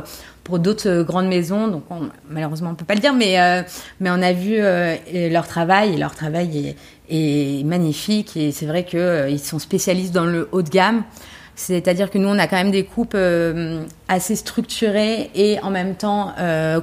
pour 0.50 0.58
d'autres 0.58 1.02
grandes 1.02 1.28
maisons. 1.28 1.68
Donc, 1.68 1.84
on, 1.90 2.08
malheureusement, 2.28 2.70
on 2.70 2.74
peut 2.74 2.84
pas 2.84 2.94
le 2.94 3.00
dire, 3.00 3.14
mais, 3.14 3.40
euh, 3.40 3.62
mais 4.00 4.10
on 4.10 4.20
a 4.20 4.32
vu 4.32 4.56
euh, 4.58 4.96
leur 5.30 5.46
travail 5.46 5.94
et 5.94 5.96
leur 5.96 6.14
travail 6.14 6.76
est, 7.08 7.60
est 7.60 7.64
magnifique. 7.64 8.36
Et 8.36 8.50
c'est 8.52 8.66
vrai 8.66 8.84
qu'ils 8.84 8.98
euh, 8.98 9.38
sont 9.38 9.58
spécialistes 9.58 10.12
dans 10.12 10.24
le 10.24 10.48
haut 10.52 10.62
de 10.62 10.70
gamme 10.70 11.04
C'est-à-dire 11.60 12.10
que 12.10 12.18
nous, 12.18 12.28
on 12.28 12.38
a 12.38 12.46
quand 12.46 12.56
même 12.56 12.70
des 12.70 12.84
coupes 12.84 13.16
assez 14.08 14.36
structurées 14.36 15.30
et 15.34 15.60
en 15.60 15.70
même 15.70 15.94
temps 15.94 16.34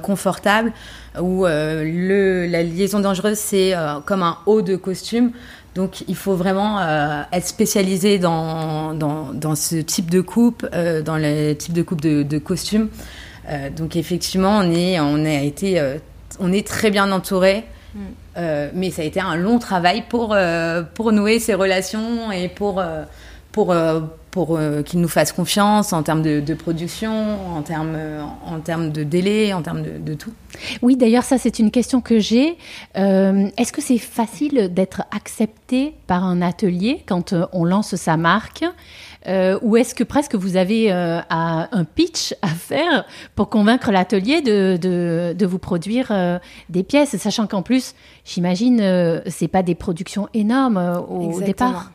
confortables, 0.02 0.72
où 1.20 1.44
le, 1.46 2.46
la 2.46 2.62
liaison 2.62 3.00
dangereuse, 3.00 3.38
c'est 3.38 3.74
comme 4.06 4.22
un 4.22 4.38
haut 4.46 4.62
de 4.62 4.76
costume. 4.76 5.32
Donc 5.74 6.04
il 6.08 6.16
faut 6.16 6.34
vraiment 6.34 6.78
être 7.32 7.46
spécialisé 7.46 8.18
dans, 8.18 8.94
dans, 8.94 9.32
dans, 9.32 9.54
ce 9.54 9.76
type 9.76 10.10
de 10.10 10.20
coupe, 10.20 10.64
dans 11.04 11.16
le 11.16 11.54
type 11.54 11.72
de 11.72 11.82
coupe 11.82 12.00
de, 12.00 12.22
de 12.22 12.38
costume. 12.38 12.88
donc 13.76 13.96
effectivement, 13.96 14.58
on, 14.58 14.70
est, 14.70 15.00
on 15.00 15.24
a 15.24 15.42
été 15.42 15.98
on 16.40 16.52
est 16.52 16.66
très 16.66 16.90
bien 16.90 17.10
entouré. 17.12 17.64
Mm. 17.94 18.00
Euh, 18.36 18.70
mais 18.74 18.90
ça 18.90 19.02
a 19.02 19.04
été 19.04 19.20
un 19.20 19.36
long 19.36 19.58
travail 19.58 20.04
pour, 20.08 20.32
euh, 20.32 20.82
pour 20.94 21.12
nouer 21.12 21.38
ces 21.38 21.54
relations 21.54 22.30
et 22.30 22.48
pour, 22.48 22.80
euh, 22.80 23.04
pour, 23.58 23.74
pour 24.30 24.58
qu'ils 24.84 25.00
nous 25.00 25.08
fassent 25.08 25.32
confiance 25.32 25.92
en 25.92 26.02
termes 26.02 26.22
de, 26.22 26.54
production, 26.54 27.56
en 27.56 27.62
termes, 27.62 27.96
en 28.46 28.60
termes 28.60 28.92
de 28.92 29.02
délai, 29.02 29.52
en 29.52 29.62
termes 29.62 29.82
de, 29.82 29.98
de 29.98 30.14
tout. 30.14 30.32
Oui, 30.80 30.96
d'ailleurs, 30.96 31.24
ça 31.24 31.38
c'est 31.38 31.58
une 31.58 31.70
question 31.70 32.00
que 32.00 32.20
j'ai. 32.20 32.56
Est-ce 32.94 33.72
que 33.72 33.82
c'est 33.82 33.98
facile 33.98 34.72
d'être 34.72 35.02
accepté 35.10 35.94
par 36.06 36.24
un 36.24 36.40
atelier 36.40 37.02
quand 37.06 37.34
on 37.52 37.64
lance 37.64 37.96
sa 37.96 38.16
marque? 38.16 38.64
Euh, 39.26 39.58
ou 39.62 39.76
est-ce 39.76 39.94
que 39.94 40.04
presque 40.04 40.34
vous 40.34 40.56
avez 40.56 40.92
euh, 40.92 41.20
un 41.28 41.84
pitch 41.84 42.34
à 42.40 42.48
faire 42.48 43.04
pour 43.34 43.50
convaincre 43.50 43.90
l'atelier 43.90 44.40
de, 44.40 44.76
de, 44.76 45.46
vous 45.46 45.58
produire 45.58 46.08
euh, 46.10 46.38
des 46.68 46.82
pièces, 46.82 47.16
sachant 47.16 47.46
qu'en 47.46 47.62
plus, 47.62 47.94
j'imagine, 48.24 49.22
c'est 49.26 49.48
pas 49.48 49.62
des 49.62 49.74
productions 49.74 50.28
énormes 50.34 51.04
au 51.08 51.40
départ. 51.40 51.90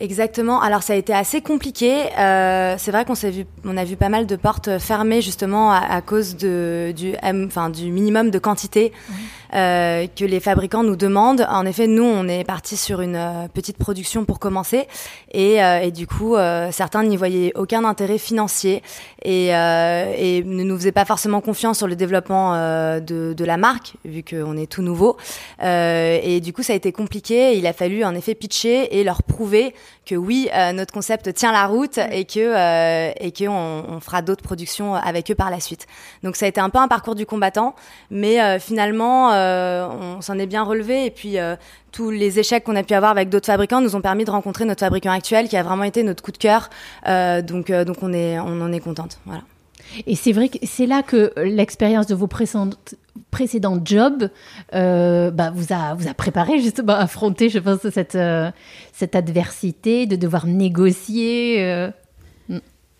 Exactement. 0.00 0.62
Alors 0.62 0.82
ça 0.82 0.94
a 0.94 0.96
été 0.96 1.12
assez 1.12 1.42
compliqué. 1.42 2.06
Euh, 2.18 2.74
c'est 2.78 2.90
vrai 2.90 3.04
qu'on 3.04 3.14
s'est 3.14 3.30
vu, 3.30 3.44
on 3.66 3.76
a 3.76 3.84
vu 3.84 3.96
pas 3.96 4.08
mal 4.08 4.26
de 4.26 4.34
portes 4.34 4.78
fermées 4.78 5.20
justement 5.20 5.72
à, 5.72 6.00
cause 6.00 6.36
de, 6.36 6.94
du, 6.96 7.12
enfin 7.22 7.68
du 7.68 7.92
minimum 7.92 8.30
de 8.30 8.38
quantité 8.38 8.92
euh, 9.54 10.06
que 10.14 10.24
les 10.24 10.40
fabricants 10.40 10.82
nous 10.82 10.96
demandent. 10.96 11.46
En 11.50 11.66
effet, 11.66 11.86
nous 11.86 12.04
on 12.04 12.28
est 12.28 12.44
parti 12.44 12.76
sur 12.76 13.00
une 13.00 13.16
euh, 13.16 13.48
petite 13.52 13.76
production 13.76 14.24
pour 14.24 14.38
commencer 14.38 14.86
et, 15.32 15.62
euh, 15.62 15.80
et 15.80 15.90
du 15.90 16.06
coup 16.06 16.36
euh, 16.36 16.70
certains 16.72 17.02
n'y 17.02 17.16
voyaient 17.16 17.52
aucun 17.54 17.84
intérêt 17.84 18.18
financier 18.18 18.82
et, 19.22 19.48
et 19.48 20.42
ne 20.44 20.64
nous 20.64 20.76
faisaient 20.76 20.92
pas 20.92 21.04
forcément 21.04 21.40
confiance 21.40 21.78
sur 21.78 21.86
le 21.86 21.96
développement 21.96 22.54
de, 22.54 23.34
de 23.36 23.44
la 23.44 23.56
marque 23.56 23.94
vu 24.04 24.22
qu'on 24.22 24.56
est 24.56 24.70
tout 24.70 24.82
nouveau. 24.82 25.16
et 25.62 26.40
du 26.42 26.52
coup 26.52 26.62
ça 26.62 26.72
a 26.72 26.76
été 26.76 26.92
compliqué. 26.92 27.56
Il 27.56 27.66
a 27.66 27.72
fallu 27.72 28.04
en 28.04 28.14
effet 28.14 28.34
pitcher 28.34 28.98
et 28.98 29.04
leur 29.04 29.22
prouver 29.22 29.74
que 30.10 30.16
oui, 30.16 30.48
euh, 30.52 30.72
notre 30.72 30.92
concept 30.92 31.32
tient 31.34 31.52
la 31.52 31.66
route 31.66 31.98
et 31.98 32.24
que 32.24 32.40
euh, 32.40 33.12
et 33.20 33.30
que 33.30 33.46
on, 33.46 34.00
fera 34.00 34.22
d'autres 34.22 34.42
productions 34.42 34.94
avec 34.94 35.30
eux 35.30 35.34
par 35.34 35.50
la 35.50 35.60
suite. 35.60 35.86
Donc 36.24 36.34
ça 36.34 36.46
a 36.46 36.48
été 36.48 36.60
un 36.60 36.68
peu 36.68 36.78
un 36.78 36.88
parcours 36.88 37.14
du 37.14 37.26
combattant, 37.26 37.76
mais 38.10 38.40
euh, 38.40 38.58
finalement 38.58 39.30
on 39.40 40.20
s'en 40.20 40.38
est 40.38 40.46
bien 40.46 40.62
relevé 40.62 41.06
et 41.06 41.10
puis 41.10 41.36
tous 41.92 42.10
les 42.10 42.38
échecs 42.38 42.64
qu'on 42.64 42.76
a 42.76 42.82
pu 42.82 42.94
avoir 42.94 43.10
avec 43.10 43.28
d'autres 43.28 43.46
fabricants 43.46 43.80
nous 43.80 43.96
ont 43.96 44.00
permis 44.00 44.24
de 44.24 44.30
rencontrer 44.30 44.64
notre 44.64 44.80
fabricant 44.80 45.10
actuel 45.10 45.48
qui 45.48 45.56
a 45.56 45.62
vraiment 45.62 45.84
été 45.84 46.02
notre 46.02 46.22
coup 46.22 46.32
de 46.32 46.38
cœur. 46.38 46.70
donc 47.06 47.70
donc 47.70 47.96
on 48.02 48.12
est 48.12 48.38
on 48.38 48.60
en 48.60 48.72
est 48.72 48.80
contente. 48.80 49.18
Voilà. 49.26 49.42
Et 50.06 50.14
c'est 50.14 50.32
vrai 50.32 50.48
que 50.48 50.58
c'est 50.62 50.86
là 50.86 51.02
que 51.02 51.32
l'expérience 51.36 52.06
de 52.06 52.14
vos 52.14 52.26
précédentes, 52.26 52.94
précédents 53.30 53.80
jobs 53.84 54.30
euh, 54.74 55.30
bah, 55.30 55.50
vous, 55.54 55.72
a, 55.72 55.94
vous 55.94 56.08
a 56.08 56.14
préparé 56.14 56.60
justement 56.60 56.94
à 56.94 57.00
affronter, 57.00 57.48
je 57.48 57.58
pense, 57.58 57.88
cette, 57.90 58.14
euh, 58.14 58.50
cette 58.92 59.16
adversité, 59.16 60.06
de 60.06 60.16
devoir 60.16 60.46
négocier. 60.46 61.64
Euh. 61.64 61.90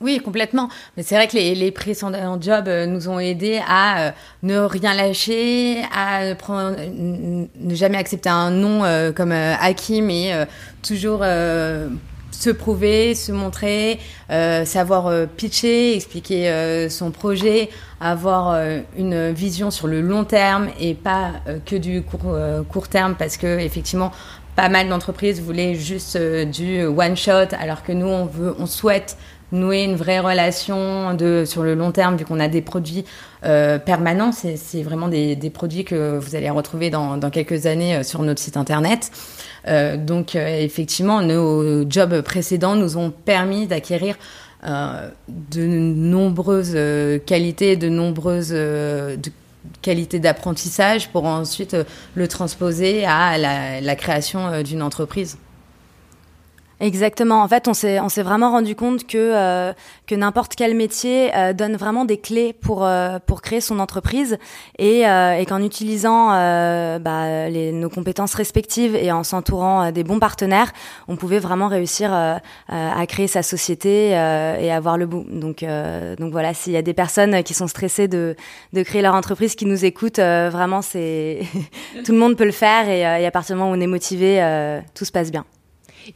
Oui, 0.01 0.19
complètement. 0.19 0.69
Mais 0.97 1.03
c'est 1.03 1.15
vrai 1.15 1.29
que 1.29 1.37
les, 1.37 1.55
les, 1.55 1.71
précédents 1.71 2.41
jobs 2.41 2.69
nous 2.89 3.09
ont 3.09 3.19
aidés 3.19 3.61
à 3.69 4.15
ne 4.43 4.59
rien 4.59 4.95
lâcher, 4.95 5.83
à 5.95 6.35
prendre, 6.37 6.77
ne 6.81 7.75
jamais 7.75 7.99
accepter 7.99 8.31
un 8.31 8.51
nom 8.51 8.83
comme 9.15 9.33
acquis, 9.33 10.01
mais 10.01 10.47
toujours 10.83 11.23
se 12.41 12.51
prouver, 12.51 13.15
se 13.15 13.33
montrer, 13.33 13.99
euh, 14.31 14.65
savoir 14.65 15.07
euh, 15.09 15.27
pitcher, 15.27 15.95
expliquer 15.95 16.49
euh, 16.49 16.89
son 16.89 17.11
projet, 17.11 17.69
avoir 18.01 18.59
une 18.97 19.31
vision 19.31 19.71
sur 19.71 19.87
le 19.87 20.01
long 20.01 20.25
terme 20.25 20.69
et 20.81 20.95
pas 20.95 21.33
que 21.67 21.77
du 21.77 22.01
court, 22.01 22.35
court 22.71 22.89
terme 22.89 23.15
parce 23.15 23.37
que 23.37 23.59
effectivement 23.59 24.11
pas 24.57 24.71
mal 24.71 24.89
d'entreprises 24.89 25.43
voulaient 25.43 25.75
juste 25.75 26.17
du 26.17 26.83
one 26.85 27.15
shot 27.15 27.53
alors 27.59 27.83
que 27.83 27.93
nous 27.93 28.07
on 28.07 28.25
veut 28.25 28.55
on 28.59 28.65
souhaite 28.65 29.19
nouer 29.53 29.85
une 29.85 29.97
vraie 29.97 30.21
relation 30.21 31.15
de, 31.15 31.45
sur 31.47 31.63
le 31.63 31.75
long 31.75 31.93
terme, 31.93 32.17
vu 32.17 32.25
qu'on 32.25 32.41
a 32.41 32.49
des 32.49 32.63
produits 32.63 33.05
permanents. 33.43 34.33
C'est 34.33 34.83
vraiment 34.83 35.09
des, 35.09 35.37
produits 35.53 35.85
que 35.85 36.19
vous 36.19 36.35
allez 36.35 36.51
retrouver 36.51 36.91
dans, 36.91 37.19
quelques 37.31 37.67
années 37.67 38.03
sur 38.03 38.23
notre 38.23 38.41
site 38.41 38.57
internet. 38.57 39.11
Euh, 39.67 39.97
donc 39.97 40.35
euh, 40.35 40.61
effectivement, 40.61 41.23
nos 41.23 41.89
jobs 41.89 42.23
précédents 42.23 42.77
nous 42.77 42.97
ont 42.97 43.11
permis 43.11 43.67
d'acquérir 43.67 44.17
euh, 44.65 45.09
de 45.29 45.67
nombreuses 45.67 46.77
qualités, 47.27 47.77
de 47.77 47.89
nombreuses 47.89 48.57
qualités 49.83 50.19
d'apprentissage 50.19 51.09
pour 51.11 51.25
ensuite 51.25 51.77
le 52.15 52.29
transposer 52.29 53.05
à 53.05 53.39
la 53.39 53.97
création 53.97 54.63
d'une 54.63 54.83
entreprise. 54.83 55.39
Exactement. 56.81 57.43
En 57.43 57.49
fait, 57.49 57.69
on 57.69 57.75
s'est 57.75 58.01
on 58.01 58.09
s'est 58.09 58.23
vraiment 58.23 58.53
rendu 58.53 58.75
compte 58.75 59.07
que 59.07 59.19
euh, 59.19 59.75
que 60.07 60.15
n'importe 60.15 60.55
quel 60.55 60.75
métier 60.75 61.31
euh, 61.37 61.53
donne 61.53 61.77
vraiment 61.77 62.07
des 62.07 62.17
clés 62.17 62.55
pour 62.55 62.87
euh, 62.87 63.19
pour 63.27 63.43
créer 63.43 63.61
son 63.61 63.79
entreprise 63.81 64.39
et, 64.79 65.01
et 65.01 65.47
qu'en 65.47 65.63
utilisant 65.63 66.29
bah, 66.29 67.49
les, 67.51 67.73
nos 67.73 67.91
compétences 67.91 68.33
respectives 68.35 68.97
et 68.97 69.13
en 69.13 69.25
s'entourant 69.25 69.93
des 69.93 70.05
bons 70.05 70.19
partenaires, 70.19 70.73
on 71.07 71.17
pouvait 71.17 71.39
vraiment 71.39 71.69
réussir 71.69 72.13
à 72.15 73.07
créer 73.07 73.27
sa 73.27 73.43
société 73.43 74.09
et 74.11 74.73
avoir 74.73 74.97
le 74.97 75.07
bout. 75.07 75.27
Donc 75.29 75.65
donc 76.19 76.33
voilà, 76.33 76.55
s'il 76.55 76.73
y 76.73 76.77
a 76.77 76.83
des 76.83 76.95
personnes 76.95 77.43
qui 77.43 77.53
sont 77.53 77.69
stressées 77.69 78.09
de 78.09 78.37
de 78.73 78.83
créer 78.83 79.03
leur 79.03 79.15
entreprise, 79.15 79.55
qui 79.55 79.67
nous 79.67 79.85
écoutent, 79.85 80.21
vraiment 80.21 80.81
c'est 80.81 81.41
tout 82.05 82.13
le 82.13 82.19
monde 82.19 82.37
peut 82.37 82.45
le 82.45 82.53
faire 82.53 82.89
et, 82.89 83.01
et 83.01 83.27
à 83.27 83.31
partir 83.31 83.57
du 83.57 83.61
moment 83.61 83.73
où 83.73 83.77
on 83.77 83.81
est 83.81 83.87
motivé, 83.87 84.41
tout 84.95 85.05
se 85.05 85.13
passe 85.13 85.31
bien. 85.31 85.45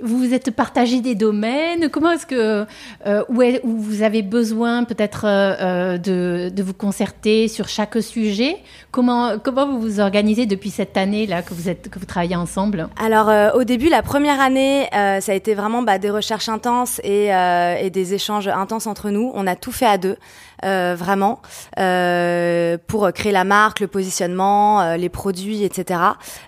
Vous 0.03 0.19
vous 0.19 0.35
êtes 0.35 0.51
partagé 0.51 1.01
des 1.01 1.15
domaines. 1.15 1.89
Comment 1.91 2.13
est-ce 2.13 2.27
que 2.27 2.67
euh, 3.07 3.25
où, 3.29 3.43
vous 3.65 4.03
avez 4.03 4.23
besoin 4.23 4.85
peut-être 4.85 5.25
euh, 5.27 5.97
euh, 5.97 6.51
de, 6.51 6.63
vous 6.63 6.75
concerter 6.75 7.49
sur 7.49 7.69
chaque 7.69 8.03
sujet? 8.03 8.57
Comment 8.91 9.39
comment 9.39 9.67
vous 9.67 9.81
vous 9.81 10.01
organisez 10.01 10.47
depuis 10.47 10.71
cette 10.71 10.97
année 10.97 11.27
là 11.27 11.43
que 11.43 11.55
vous 11.55 11.69
êtes 11.69 11.89
que 11.91 11.99
vous 11.99 12.07
travaillez 12.07 12.37
ensemble? 12.37 12.89
Alors 12.97 13.55
au 13.55 13.65
début, 13.65 13.89
la 13.89 14.03
première 14.03 14.41
année, 14.41 14.89
ça 14.93 15.33
a 15.33 15.35
été 15.35 15.55
vraiment 15.55 15.83
bah, 15.83 15.99
des 15.99 16.11
recherches 16.11 16.49
intenses 16.49 17.01
et 17.05 17.91
des 17.91 18.15
échanges 18.15 18.49
intenses 18.49 18.87
entre 18.87 19.11
nous. 19.11 19.31
On 19.35 19.47
a 19.47 19.57
tout 19.57 19.73
fait 19.73 19.87
à 19.87 19.99
deux. 19.99 20.17
Euh, 20.65 20.95
vraiment, 20.97 21.41
euh, 21.79 22.79
pour 22.87 23.13
créer 23.13 23.33
la 23.33 23.45
marque, 23.45 23.81
le 23.81 23.87
positionnement, 23.87 24.81
euh, 24.81 24.97
les 24.97 25.09
produits, 25.09 25.63
etc. 25.63 26.01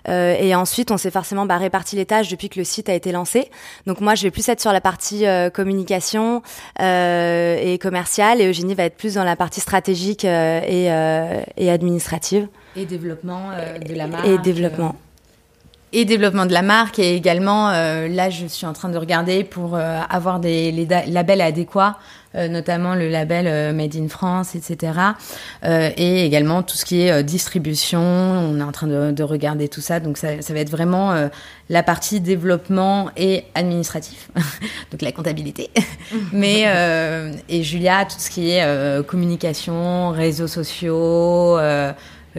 et 0.07 0.55
ensuite, 0.55 0.91
on 0.91 0.97
s'est 0.97 1.11
forcément 1.11 1.45
bah, 1.45 1.57
réparti 1.57 1.95
les 1.95 2.05
tâches 2.05 2.29
depuis 2.29 2.49
que 2.49 2.59
le 2.59 2.65
site 2.65 2.89
a 2.89 2.93
été 2.93 3.11
lancé. 3.11 3.49
Donc 3.85 4.01
moi, 4.01 4.15
je 4.15 4.23
vais 4.23 4.31
plus 4.31 4.47
être 4.49 4.59
sur 4.59 4.71
la 4.71 4.81
partie 4.81 5.25
communication 5.53 6.41
et 6.79 7.79
commerciale, 7.81 8.41
et 8.41 8.47
Eugénie 8.47 8.75
va 8.75 8.83
être 8.83 8.97
plus 8.97 9.15
dans 9.15 9.23
la 9.23 9.35
partie 9.35 9.59
stratégique 9.59 10.25
et, 10.25 10.85
et 11.57 11.71
administrative. 11.71 12.47
Et 12.75 12.85
développement 12.85 13.51
de 13.85 13.93
la 13.93 14.07
marque. 14.07 14.27
Et 14.27 14.37
développement 14.37 14.95
et 15.93 16.05
développement 16.05 16.45
de 16.45 16.53
la 16.53 16.61
marque 16.61 16.99
et 16.99 17.15
également 17.15 17.71
là 17.71 18.29
je 18.29 18.45
suis 18.45 18.65
en 18.65 18.73
train 18.73 18.89
de 18.89 18.97
regarder 18.97 19.43
pour 19.43 19.77
avoir 19.77 20.39
des 20.39 20.71
les 20.71 20.85
labels 20.85 21.41
adéquats 21.41 21.97
euh, 22.37 22.49
notamment 22.49 22.93
le 22.93 23.09
label 23.09 23.47
euh, 23.47 23.73
Made 23.73 23.95
in 23.95 24.09
France, 24.09 24.53
etc. 24.53 24.99
Euh, 25.63 25.89
et 25.97 26.25
également 26.25 26.61
tout 26.61 26.75
ce 26.75 26.85
qui 26.85 27.01
est 27.01 27.23
distribution. 27.23 27.99
On 27.99 28.59
est 28.59 28.63
en 28.63 28.71
train 28.71 28.87
de, 28.87 29.23
regarder 29.23 29.69
tout 29.69 29.81
ça. 29.81 29.99
Donc 29.99 30.17
ça, 30.17 30.35
va 30.35 30.59
être 30.59 30.69
vraiment 30.69 31.29
la 31.69 31.83
partie 31.83 32.19
développement 32.21 33.09
et 33.17 33.43
administratif, 33.55 34.29
donc 34.91 35.01
la 35.01 35.11
comptabilité. 35.11 35.69
Mais 36.31 36.65
et 37.49 37.63
Julia, 37.63 38.05
tout 38.05 38.19
ce 38.19 38.29
qui 38.29 38.51
est 38.51 39.03
communication, 39.05 40.11
réseaux 40.11 40.47
sociaux. 40.47 41.57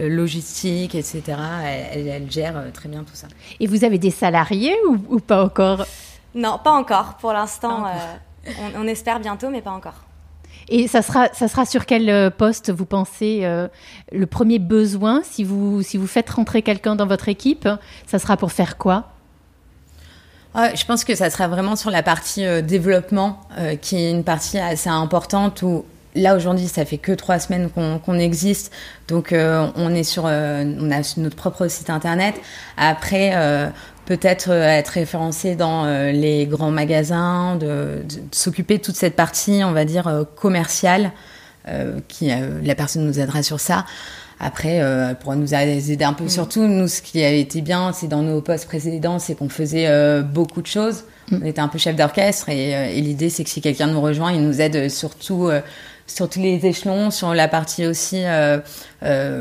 Logistique, 0.07 0.95
etc. 0.95 1.21
Elle, 1.65 2.29
gère 2.31 2.71
très 2.73 2.89
bien 2.89 3.03
tout 3.03 3.15
ça. 3.15 3.27
Et 3.59 3.67
vous 3.67 3.83
avez 3.83 3.97
des 3.97 4.11
salariés 4.11 4.75
ou, 4.87 5.19
pas 5.19 5.43
encore? 5.43 5.85
Non, 6.35 6.59
pas 6.63 6.71
encore. 6.71 7.15
Pour 7.19 7.33
l'instant, 7.33 7.85
on, 8.75 8.87
espère 8.87 9.19
bientôt, 9.19 9.49
mais 9.49 9.61
pas 9.61 9.71
encore. 9.71 10.05
Et 10.67 10.87
ça 10.87 11.01
sera, 11.01 11.27
ça 11.33 11.47
sera 11.47 11.65
sur 11.65 11.85
quel 11.85 12.09
euh, 12.09 12.29
poste 12.29 12.71
vous 12.71 12.85
pensez 12.85 13.39
euh, 13.43 13.67
le 14.11 14.27
premier 14.27 14.59
besoin? 14.59 15.21
Si 15.23 15.43
vous, 15.43 15.81
si 15.81 15.97
vous 15.97 16.05
faites 16.05 16.29
rentrer 16.29 16.61
quelqu'un 16.61 16.95
dans 16.95 17.07
votre 17.07 17.27
équipe 17.27 17.67
Ça 18.05 18.19
sera 18.19 18.37
pour 18.37 18.51
faire 18.51 18.77
quoi? 18.77 19.05
Je 20.55 20.83
pense 20.83 21.05
que 21.05 21.15
ça 21.15 21.29
sera 21.29 21.47
vraiment 21.47 21.75
sur 21.75 21.89
la 21.89 22.03
partie 22.03 22.43
développement, 22.63 23.39
qui 23.81 23.95
est 23.95 24.11
une 24.11 24.25
partie 24.25 24.57
assez 24.57 24.89
importante 24.89 25.61
où 25.61 25.85
là 26.15 26.35
aujourd'hui, 26.35 26.67
ça 26.67 26.85
fait 26.85 26.97
que 26.97 27.11
trois 27.11 27.39
semaines 27.39 27.69
qu'on 27.69 28.19
existe, 28.19 28.71
donc 29.07 29.33
on 29.33 29.93
est 29.93 30.03
sur, 30.03 30.25
on 30.25 30.91
a 30.91 31.13
notre 31.17 31.35
propre 31.35 31.67
site 31.67 31.89
internet. 31.89 32.35
Après, 32.77 33.31
peut-être 34.05 34.49
être 34.51 34.89
référencé 34.89 35.55
dans 35.55 35.85
les 36.11 36.45
grands 36.45 36.71
magasins, 36.71 37.55
de, 37.55 38.03
de 38.03 38.21
s'occuper 38.31 38.77
de 38.77 38.83
toute 38.83 38.95
cette 38.95 39.15
partie, 39.15 39.61
on 39.63 39.71
va 39.71 39.85
dire 39.85 40.25
commerciale, 40.35 41.11
qui 42.07 42.31
la 42.63 42.75
personne 42.75 43.05
nous 43.05 43.19
aidera 43.19 43.43
sur 43.43 43.59
ça. 43.59 43.85
Après, 44.39 44.79
euh, 44.81 45.13
pour 45.15 45.35
nous 45.35 45.53
aider 45.53 46.03
un 46.03 46.13
peu, 46.13 46.23
mm. 46.25 46.29
surtout, 46.29 46.61
nous, 46.65 46.87
ce 46.87 47.01
qui 47.01 47.21
a 47.23 47.31
été 47.31 47.61
bien, 47.61 47.91
c'est 47.91 48.07
dans 48.07 48.21
nos 48.21 48.41
postes 48.41 48.67
précédents, 48.67 49.19
c'est 49.19 49.35
qu'on 49.35 49.49
faisait 49.49 49.87
euh, 49.87 50.21
beaucoup 50.21 50.61
de 50.61 50.67
choses. 50.67 51.03
Mm. 51.29 51.39
On 51.41 51.45
était 51.45 51.59
un 51.59 51.67
peu 51.67 51.77
chef 51.77 51.97
d'orchestre 51.97 52.47
et, 52.47 52.73
euh, 52.73 52.89
et 52.89 53.01
l'idée, 53.01 53.29
c'est 53.29 53.43
que 53.43 53.49
si 53.49 53.59
quelqu'un 53.59 53.87
nous 53.87 53.99
rejoint, 53.99 54.31
il 54.31 54.41
nous 54.41 54.61
aide 54.61 54.89
surtout 54.89 55.49
euh, 55.49 55.59
sur 56.09 56.29
tous 56.29 56.39
les 56.39 56.65
échelons, 56.65 57.11
sur 57.11 57.33
la 57.33 57.47
partie 57.47 57.85
aussi. 57.85 58.23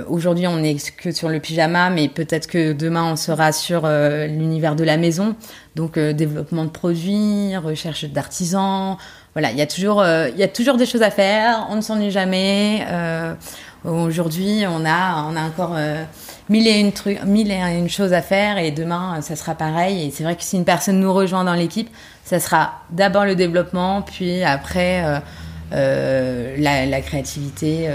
Aujourd'hui, 0.08 0.46
on 0.46 0.62
est 0.62 0.94
que 0.96 1.10
sur 1.10 1.28
le 1.28 1.40
pyjama, 1.40 1.90
mais 1.90 2.08
peut-être 2.08 2.46
que 2.46 2.72
demain, 2.72 3.12
on 3.12 3.16
sera 3.16 3.52
sur 3.52 3.86
l'univers 3.86 4.76
de 4.76 4.84
la 4.84 4.96
maison. 4.96 5.34
Donc, 5.74 5.98
développement 5.98 6.64
de 6.64 6.70
produits, 6.70 7.56
recherche 7.56 8.04
d'artisans. 8.04 8.96
Voilà, 9.34 9.50
il 9.50 9.58
y 9.58 9.62
a 9.62 9.66
toujours, 9.66 10.04
y 10.04 10.42
a 10.42 10.48
toujours 10.48 10.76
des 10.76 10.86
choses 10.86 11.02
à 11.02 11.10
faire. 11.10 11.66
On 11.70 11.76
ne 11.76 11.80
s'ennuie 11.80 12.10
jamais. 12.10 12.86
Aujourd'hui, 13.84 14.64
on 14.68 14.84
a, 14.84 15.24
on 15.30 15.36
a 15.36 15.42
encore 15.42 15.74
euh, 15.76 16.02
mille, 16.48 16.66
et 16.66 16.80
une 16.80 16.90
trucs, 16.90 17.22
mille 17.22 17.52
et 17.52 17.60
une 17.78 17.88
choses 17.88 18.12
à 18.12 18.22
faire 18.22 18.58
et 18.58 18.72
demain, 18.72 19.20
ça 19.22 19.36
sera 19.36 19.54
pareil. 19.54 20.06
Et 20.06 20.10
c'est 20.10 20.24
vrai 20.24 20.34
que 20.34 20.42
si 20.42 20.56
une 20.56 20.64
personne 20.64 20.98
nous 20.98 21.12
rejoint 21.12 21.44
dans 21.44 21.54
l'équipe, 21.54 21.88
ça 22.24 22.40
sera 22.40 22.72
d'abord 22.90 23.24
le 23.24 23.36
développement, 23.36 24.02
puis 24.02 24.42
après 24.42 25.22
euh, 25.72 26.56
euh, 26.58 26.86
la, 26.86 27.00
créativité 27.00 27.88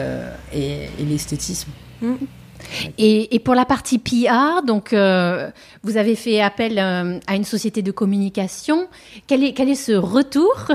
et, 0.53 0.87
l'esthétisme. 0.99 1.71
Mmh. 2.01 2.13
Et, 2.97 3.39
pour 3.43 3.55
la 3.55 3.65
partie 3.65 3.99
PR, 3.99 4.63
donc 4.65 4.93
vous 4.93 5.97
avez 5.97 6.15
fait 6.15 6.41
appel 6.41 6.79
à 6.79 7.35
une 7.35 7.43
société 7.43 7.81
de 7.81 7.91
communication. 7.91 8.87
Quel 9.27 9.43
est, 9.43 9.53
quel 9.53 9.69
est 9.69 9.75
ce 9.75 9.93
retour 9.93 10.67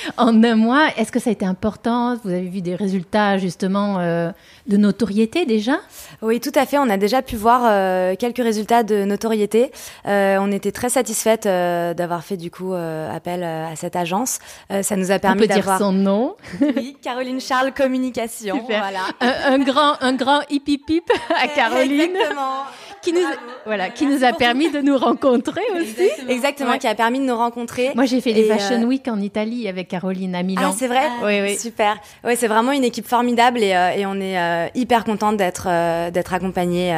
en 0.16 0.42
un 0.42 0.54
mois. 0.54 0.88
Est-ce 0.96 1.12
que 1.12 1.18
ça 1.18 1.30
a 1.30 1.32
été 1.32 1.44
important? 1.44 2.16
Vous 2.24 2.30
avez 2.30 2.48
vu 2.48 2.60
des 2.60 2.74
résultats 2.74 3.38
justement 3.38 3.98
euh, 3.98 4.30
de 4.66 4.76
notoriété 4.76 5.46
déjà? 5.46 5.78
Oui, 6.20 6.40
tout 6.40 6.52
à 6.54 6.66
fait. 6.66 6.78
On 6.78 6.88
a 6.88 6.96
déjà 6.96 7.22
pu 7.22 7.36
voir 7.36 7.62
euh, 7.64 8.14
quelques 8.16 8.42
résultats 8.42 8.82
de 8.82 9.04
notoriété. 9.04 9.72
Euh, 10.06 10.38
on 10.40 10.50
était 10.52 10.72
très 10.72 10.88
satisfaite 10.88 11.44
d'avoir 11.44 12.24
fait 12.24 12.36
du 12.36 12.50
coup 12.50 12.72
appel 12.74 13.42
à 13.44 13.74
cette 13.76 13.96
agence. 13.96 14.38
ça 14.82 14.96
nous 14.96 15.10
a 15.10 15.18
permis 15.18 15.46
d'avoir. 15.46 15.78
dire 15.78 15.86
son 15.86 15.92
nom. 15.92 16.36
oui, 16.76 16.96
Caroline 17.02 17.40
Charles 17.40 17.72
Communication. 17.72 18.64
Voilà. 18.66 19.00
Un, 19.20 19.58
grand, 19.58 19.94
un 20.00 20.14
grand 20.14 20.40
hip 20.50 20.62
hip 20.66 20.84
hip 20.88 21.10
à 21.42 21.48
Caroline. 21.48 22.00
Exactement 22.00 22.64
qui 23.02 23.12
nous, 23.12 23.20
voilà, 23.66 23.90
qui 23.90 24.06
nous 24.06 24.24
a 24.24 24.32
permis 24.32 24.70
de 24.70 24.80
nous 24.80 24.96
rencontrer 24.96 25.62
aussi. 25.74 26.08
Exactement, 26.28 26.78
qui 26.78 26.86
a 26.86 26.94
permis 26.94 27.18
de 27.18 27.24
nous 27.24 27.36
rencontrer. 27.36 27.90
Moi, 27.94 28.04
j'ai 28.06 28.20
fait 28.20 28.32
les 28.32 28.44
Fashion 28.44 28.82
Week 28.84 29.06
en 29.08 29.20
Italie 29.20 29.68
avec 29.68 29.88
Caroline 29.88 30.34
à 30.34 30.42
Milan. 30.42 30.70
Ah, 30.70 30.74
c'est 30.76 30.86
vrai 30.86 31.08
Oui, 31.24 31.40
oui. 31.42 31.58
Super. 31.58 31.98
Oui, 32.24 32.34
c'est 32.36 32.46
vraiment 32.46 32.72
une 32.72 32.84
équipe 32.84 33.06
formidable 33.06 33.62
et, 33.62 33.74
euh, 33.74 33.90
et 33.90 34.06
on 34.06 34.14
est 34.14 34.38
euh, 34.38 34.68
hyper 34.74 35.04
contente 35.04 35.36
d'être 35.36 35.66
euh, 35.68 36.10
d'être 36.10 36.32
accompagnée 36.32 36.92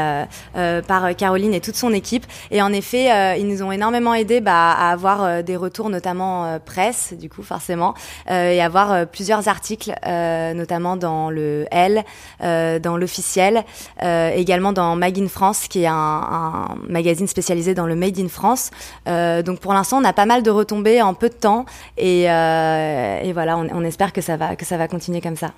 par 0.86 1.16
Caroline 1.16 1.54
et 1.54 1.60
toute 1.60 1.74
son 1.74 1.92
équipe. 1.92 2.26
Et 2.50 2.60
en 2.60 2.72
effet, 2.72 3.38
ils 3.38 3.46
nous 3.46 3.62
ont 3.62 3.72
énormément 3.72 4.14
aidé 4.14 4.40
bah, 4.40 4.72
à 4.72 4.92
avoir 4.92 5.42
des 5.42 5.56
retours, 5.56 5.88
notamment 5.88 6.58
presse, 6.64 7.14
du 7.18 7.28
coup, 7.28 7.42
forcément, 7.42 7.94
et 8.28 8.60
avoir 8.60 9.06
plusieurs 9.06 9.48
articles, 9.48 9.94
notamment 10.04 10.96
dans 10.96 11.30
le 11.30 11.66
L, 11.70 12.04
dans 12.40 12.96
l'officiel, 12.96 13.64
également 14.00 14.72
dans 14.72 14.96
Mag 14.96 15.18
in 15.18 15.28
France, 15.28 15.68
qui 15.68 15.82
est 15.82 15.86
un, 15.86 15.93
un, 15.94 16.76
magazine 16.88 17.26
spécialisé 17.26 17.74
dans 17.74 17.86
le 17.86 17.94
Made 17.94 18.18
in 18.18 18.28
France. 18.28 18.70
donc 19.06 19.60
pour 19.60 19.72
l'instant, 19.72 19.98
on 20.00 20.04
a 20.04 20.12
pas 20.12 20.26
mal 20.26 20.42
de 20.42 20.50
retombées 20.50 21.02
en 21.02 21.14
peu 21.14 21.28
de 21.28 21.34
temps 21.34 21.64
et, 21.96 22.30
euh, 22.30 23.20
et 23.22 23.32
voilà, 23.32 23.58
on, 23.58 23.68
on, 23.72 23.84
espère 23.84 24.12
que 24.12 24.20
ça 24.20 24.36
va 24.36 24.56
que 24.56 24.64
ça 24.64 24.76
va 24.76 24.88
continuer 24.88 25.20
comme 25.20 25.36
ça. 25.36 25.52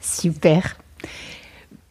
Super. 0.00 0.76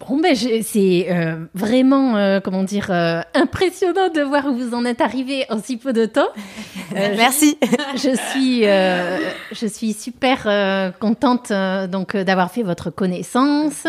Bon, 0.08 0.18
ben, 0.18 0.36
c'est 0.36 1.08
euh, 1.10 1.46
vraiment, 1.54 2.18
euh, 2.18 2.40
comment 2.40 2.64
dire, 2.64 2.88
euh, 2.90 3.22
impressionnant 3.34 4.10
de 4.10 4.22
voir 4.22 4.48
où 4.48 4.56
vous 4.56 4.74
en 4.74 4.84
êtes 4.86 5.02
arrivé 5.02 5.46
en 5.50 5.62
si 5.62 5.78
peu 5.78 5.94
de 5.94 6.06
temps. 6.06 6.30
Merci. 6.92 7.58
Je, 7.94 8.16
suis, 8.32 8.64
je 8.64 9.68
suis 9.68 9.94
super 9.94 10.94
contente 11.00 11.52
donc 11.90 12.16
d'avoir 12.18 12.52
fait 12.52 12.64
votre 12.64 12.90
connaissance. 12.90 13.86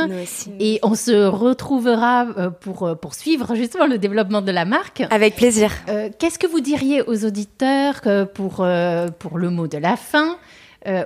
Et 0.61 0.79
on 0.83 0.94
se 0.94 1.27
retrouvera 1.27 2.27
pour 2.61 2.96
poursuivre 3.01 3.55
justement 3.55 3.87
le 3.87 3.98
développement 3.98 4.42
de 4.42 4.53
la 4.53 4.64
marque. 4.64 5.03
Avec 5.11 5.37
plaisir. 5.37 5.72
Qu'est-ce 6.18 6.38
que 6.38 6.46
vous 6.46 6.61
diriez 6.61 7.03
aux 7.03 7.25
auditeurs 7.25 8.01
pour 8.35 8.66
pour 9.18 9.38
le 9.38 9.51
mot 9.51 9.66
de 9.66 9.79
la 9.79 9.96
fin? 9.96 10.37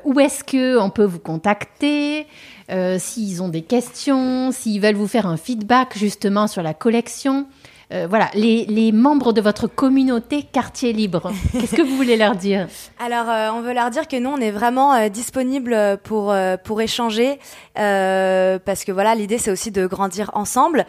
Où 0.04 0.20
est-ce 0.20 0.42
que 0.42 0.78
on 0.78 0.90
peut 0.90 1.04
vous 1.04 1.18
contacter? 1.18 2.26
Euh, 2.70 2.98
s'ils 2.98 3.42
ont 3.42 3.48
des 3.48 3.62
questions, 3.62 4.50
s'ils 4.50 4.80
veulent 4.80 4.96
vous 4.96 5.06
faire 5.06 5.26
un 5.26 5.36
feedback 5.36 5.96
justement 5.96 6.48
sur 6.48 6.62
la 6.62 6.74
collection. 6.74 7.46
Euh, 7.92 8.08
voilà, 8.08 8.30
les, 8.34 8.64
les, 8.64 8.90
membres 8.90 9.32
de 9.32 9.40
votre 9.40 9.68
communauté 9.68 10.42
quartier 10.42 10.92
libre, 10.92 11.30
qu'est-ce 11.52 11.76
que 11.76 11.82
vous 11.82 11.94
voulez 11.96 12.16
leur 12.16 12.34
dire? 12.34 12.66
Alors, 12.98 13.30
euh, 13.30 13.50
on 13.54 13.60
veut 13.60 13.74
leur 13.74 13.90
dire 13.90 14.08
que 14.08 14.16
nous, 14.16 14.28
on 14.28 14.38
est 14.38 14.50
vraiment 14.50 14.92
euh, 14.94 15.08
disponible 15.08 15.98
pour 16.02 16.34
pour 16.64 16.80
échanger, 16.80 17.38
parce 17.74 18.84
que 18.84 18.90
voilà, 18.90 19.14
l'idée 19.14 19.38
c'est 19.38 19.52
aussi 19.52 19.70
de 19.70 19.86
grandir 19.86 20.32
ensemble. 20.34 20.84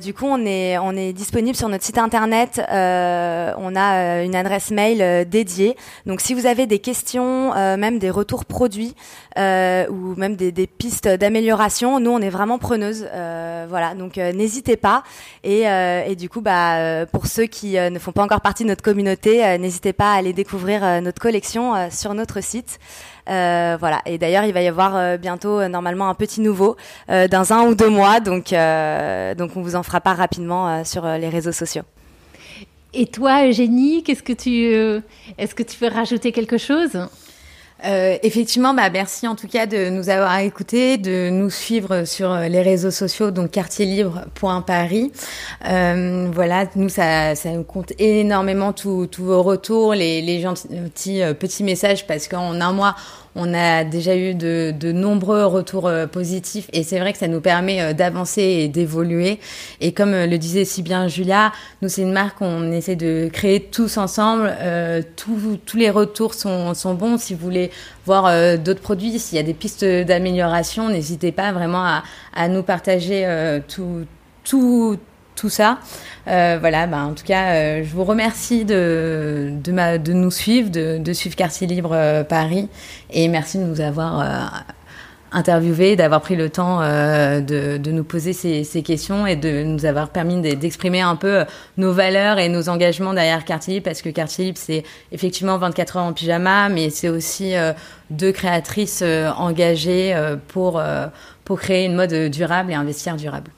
du 0.00 0.14
coup, 0.14 0.26
on 0.26 0.46
est 0.46 0.78
on 0.78 0.92
est 0.92 1.12
disponible 1.12 1.56
sur 1.56 1.68
notre 1.68 1.82
site 1.82 1.98
internet. 1.98 2.60
on 2.68 3.76
a 3.76 4.22
une 4.22 4.36
adresse 4.36 4.70
mail 4.70 5.28
dédiée. 5.28 5.76
Donc, 6.06 6.20
si 6.20 6.34
vous 6.34 6.46
avez 6.46 6.66
des 6.66 6.78
questions, 6.78 7.52
même 7.76 7.98
des 7.98 8.10
retours 8.10 8.44
produits 8.44 8.94
ou 9.36 10.14
même 10.16 10.36
des, 10.36 10.52
des 10.52 10.66
pistes 10.66 11.08
d'amélioration, 11.08 12.00
nous, 12.00 12.10
on 12.10 12.20
est 12.20 12.30
vraiment 12.30 12.58
preneuse. 12.58 13.06
voilà, 13.68 13.94
donc 13.94 14.16
n'hésitez 14.16 14.76
pas 14.76 15.02
et, 15.44 15.62
et 15.62 16.16
du 16.16 16.28
coup, 16.28 16.40
bah, 16.40 16.78
euh, 16.78 17.06
pour 17.06 17.26
ceux 17.26 17.44
qui 17.44 17.78
euh, 17.78 17.90
ne 17.90 17.98
font 17.98 18.12
pas 18.12 18.22
encore 18.22 18.40
partie 18.40 18.64
de 18.64 18.68
notre 18.68 18.82
communauté, 18.82 19.44
euh, 19.44 19.58
n'hésitez 19.58 19.92
pas 19.92 20.12
à 20.12 20.16
aller 20.16 20.32
découvrir 20.32 21.00
notre 21.02 21.20
collection 21.20 21.90
sur 21.90 22.14
notre 22.14 22.42
site. 22.42 22.78
voilà. 23.26 24.00
Et 24.06 24.18
d'ailleurs, 24.18 24.44
il 24.44 24.52
va 24.52 24.62
y 24.62 24.68
avoir 24.68 25.18
bientôt 25.18 25.66
normalement 25.68 26.08
un 26.08 26.14
petit 26.14 26.40
nouveau 26.40 26.76
dans 27.08 27.52
un 27.52 27.66
ou 27.66 27.74
deux 27.74 27.88
mois, 27.88 28.20
donc 28.20 28.50
donc 28.50 29.56
on 29.56 29.62
vous 29.62 29.76
en 29.76 29.82
fera 29.82 30.00
part 30.00 30.16
rapidement 30.16 30.84
sur 30.84 31.06
les 31.06 31.28
réseaux 31.28 31.52
sociaux. 31.52 31.82
Et 32.92 33.06
toi, 33.06 33.46
Eugénie, 33.46 34.02
qu'est-ce 34.02 34.22
que 34.22 34.32
tu 34.32 35.02
est-ce 35.38 35.54
que 35.54 35.62
tu 35.62 35.76
veux 35.78 35.88
rajouter 35.88 36.32
quelque 36.32 36.58
chose? 36.58 37.08
Euh, 37.84 38.18
effectivement, 38.22 38.74
bah, 38.74 38.90
merci 38.90 39.26
en 39.26 39.34
tout 39.34 39.48
cas 39.48 39.66
de 39.66 39.88
nous 39.88 40.08
avoir 40.08 40.38
écoutés, 40.40 40.98
de 40.98 41.30
nous 41.30 41.50
suivre 41.50 42.04
sur 42.04 42.30
euh, 42.30 42.48
les 42.48 42.62
réseaux 42.62 42.90
sociaux, 42.90 43.30
donc 43.30 43.50
quartierlibre.paris. 43.50 45.12
Euh, 45.66 46.28
voilà, 46.32 46.66
nous, 46.76 46.88
ça, 46.88 47.34
ça 47.34 47.50
nous 47.50 47.64
compte 47.64 47.92
énormément 47.98 48.72
tous 48.72 49.08
vos 49.18 49.42
retours, 49.42 49.94
les, 49.94 50.22
les 50.22 50.40
gentils 50.40 51.22
euh, 51.22 51.34
petits 51.34 51.64
messages, 51.64 52.06
parce 52.06 52.28
qu'en 52.28 52.60
un 52.60 52.72
mois, 52.72 52.94
on 53.36 53.54
a 53.54 53.84
déjà 53.84 54.16
eu 54.16 54.34
de, 54.34 54.92
nombreux 54.92 55.44
retours 55.46 55.86
euh, 55.86 56.06
positifs 56.06 56.68
et 56.72 56.82
c'est 56.82 56.98
vrai 56.98 57.12
que 57.12 57.18
ça 57.18 57.28
nous 57.28 57.40
permet 57.40 57.80
euh, 57.80 57.92
d'avancer 57.92 58.42
et 58.42 58.68
d'évoluer. 58.68 59.38
Et 59.80 59.92
comme 59.92 60.14
euh, 60.14 60.26
le 60.26 60.36
disait 60.36 60.64
si 60.64 60.82
bien 60.82 61.06
Julia, 61.06 61.52
nous 61.80 61.88
c'est 61.88 62.02
une 62.02 62.12
marque 62.12 62.38
qu'on 62.38 62.72
essaie 62.72 62.96
de 62.96 63.28
créer 63.32 63.60
tous 63.60 63.96
ensemble. 63.98 64.52
Tous 65.16 65.76
les 65.76 65.90
retours 65.90 66.34
sont, 66.34 66.74
sont, 66.74 66.94
bons. 66.94 67.18
Si 67.18 67.34
vous 67.34 67.40
voulez 67.40 67.70
voir 68.06 68.58
d'autres 68.58 68.80
produits, 68.80 69.18
s'il 69.18 69.36
y 69.36 69.38
a 69.38 69.42
des 69.42 69.54
pistes 69.54 69.84
d'amélioration, 69.84 70.88
n'hésitez 70.88 71.32
pas 71.32 71.52
vraiment 71.52 71.84
à, 72.34 72.48
nous 72.48 72.62
partager 72.62 73.26
tout, 73.68 74.96
tout 75.36 75.48
ça. 75.48 75.78
Euh, 76.28 76.58
voilà, 76.60 76.86
bah, 76.86 76.98
en 76.98 77.14
tout 77.14 77.24
cas, 77.24 77.54
euh, 77.54 77.82
je 77.84 77.94
vous 77.94 78.04
remercie 78.04 78.64
de, 78.64 79.50
de, 79.52 79.72
ma, 79.72 79.98
de 79.98 80.12
nous 80.12 80.30
suivre, 80.30 80.70
de, 80.70 80.98
de 80.98 81.12
suivre 81.12 81.34
Quartier 81.34 81.66
Libre 81.66 81.92
euh, 81.92 82.24
Paris, 82.24 82.68
et 83.10 83.26
merci 83.28 83.58
de 83.58 83.64
nous 83.64 83.80
avoir 83.80 84.20
euh, 84.20 84.44
interviewé, 85.32 85.96
d'avoir 85.96 86.20
pris 86.20 86.36
le 86.36 86.50
temps 86.50 86.82
euh, 86.82 87.40
de, 87.40 87.78
de, 87.78 87.90
nous 87.90 88.04
poser 88.04 88.32
ces, 88.32 88.64
ces, 88.64 88.82
questions 88.82 89.26
et 89.26 89.34
de 89.36 89.62
nous 89.62 89.86
avoir 89.86 90.10
permis 90.10 90.40
d'exprimer 90.40 91.00
un 91.00 91.16
peu 91.16 91.44
nos 91.78 91.92
valeurs 91.92 92.38
et 92.38 92.48
nos 92.48 92.68
engagements 92.68 93.14
derrière 93.14 93.44
Quartier 93.44 93.74
Libre, 93.74 93.84
parce 93.84 94.02
que 94.02 94.10
Quartier 94.10 94.46
Libre, 94.46 94.58
c'est 94.60 94.84
effectivement 95.12 95.56
24 95.56 95.96
heures 95.96 96.04
en 96.04 96.12
pyjama, 96.12 96.68
mais 96.68 96.90
c'est 96.90 97.08
aussi 97.08 97.54
deux 98.10 98.32
créatrices 98.32 99.02
engagées 99.38 100.14
pour, 100.48 100.82
pour 101.44 101.60
créer 101.60 101.86
une 101.86 101.94
mode 101.94 102.12
durable 102.30 102.72
et 102.72 102.74
investir 102.74 103.16
durable. 103.16 103.50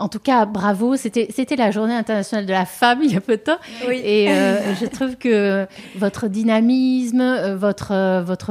En 0.00 0.08
tout 0.08 0.18
cas, 0.18 0.46
bravo. 0.46 0.96
C'était, 0.96 1.28
c'était 1.34 1.56
la 1.56 1.70
journée 1.70 1.94
internationale 1.94 2.46
de 2.46 2.52
la 2.52 2.64
femme 2.66 3.00
il 3.04 3.12
y 3.12 3.16
a 3.16 3.20
peu 3.20 3.36
de 3.36 3.42
temps. 3.42 3.58
Oui. 3.86 4.00
Et 4.04 4.28
euh, 4.30 4.74
je 4.80 4.86
trouve 4.86 5.16
que 5.16 5.66
votre 5.96 6.28
dynamisme, 6.28 7.20
euh, 7.20 7.56
votre, 7.56 7.92
euh, 7.92 8.22
votre 8.22 8.50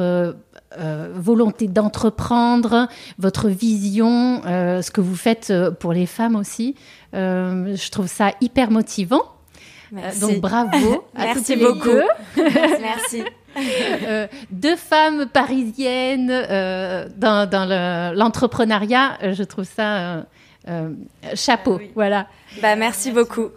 euh, 0.79 1.09
volonté 1.15 1.67
d'entreprendre, 1.67 2.87
votre 3.17 3.49
vision, 3.49 4.41
euh, 4.45 4.81
ce 4.81 4.91
que 4.91 5.01
vous 5.01 5.15
faites 5.15 5.51
pour 5.79 5.93
les 5.93 6.05
femmes 6.05 6.35
aussi, 6.35 6.75
je 7.13 7.89
trouve 7.91 8.07
ça 8.07 8.31
hyper 8.41 8.71
motivant. 8.71 9.23
Merci. 9.91 10.19
donc 10.19 10.37
bravo. 10.39 11.03
à 11.15 11.25
Merci 11.33 11.37
toutes 11.39 11.47
les 11.47 11.55
beaucoup. 11.65 11.89
deux. 11.89 12.03
Merci. 12.37 13.23
Euh, 14.05 14.27
deux 14.51 14.75
femmes 14.75 15.25
parisiennes 15.25 16.29
euh, 16.31 17.07
dans, 17.17 17.49
dans 17.49 17.65
le- 17.65 18.15
l'entrepreneuriat, 18.15 19.17
je 19.33 19.41
trouve 19.43 19.65
ça 19.65 19.97
euh, 19.97 20.21
euh, 20.69 20.89
chapeau. 21.35 21.73
Ah 21.75 21.81
oui. 21.81 21.91
Voilà. 21.95 22.27
Bah, 22.61 22.75
merci 22.75 23.11
beaucoup. 23.11 23.49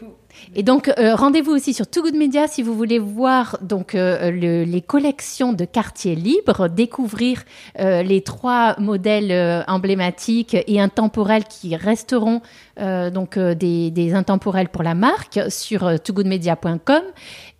Et 0.57 0.63
donc, 0.63 0.89
euh, 0.99 1.15
rendez-vous 1.15 1.53
aussi 1.53 1.73
sur 1.75 1.87
Too 1.87 2.03
Good 2.03 2.17
Media 2.17 2.49
si 2.49 2.63
vous 2.63 2.75
voulez 2.75 2.99
voir 2.99 3.59
donc 3.61 3.95
euh, 3.95 4.31
le- 4.31 4.65
les 4.65 4.81
collections 4.81 5.53
de 5.53 5.65
quartier 5.67 6.15
libre, 6.15 6.69
découvrir 6.69 7.43
euh, 7.79 8.03
les 8.03 8.23
trois 8.23 8.75
modèles 8.81 9.31
euh, 9.31 9.63
emblématiques 9.69 10.57
et 10.67 10.81
intemporels 10.81 11.45
qui 11.45 11.77
resteront 11.77 12.41
euh, 12.81 13.11
donc 13.11 13.37
euh, 13.37 13.55
des, 13.55 13.91
des 13.91 14.15
intemporels 14.15 14.69
pour 14.71 14.83
la 14.83 14.95
marque 14.95 15.39
sur 15.49 15.87
euh, 15.87 15.97
toogoodmedia.com. 15.99 17.03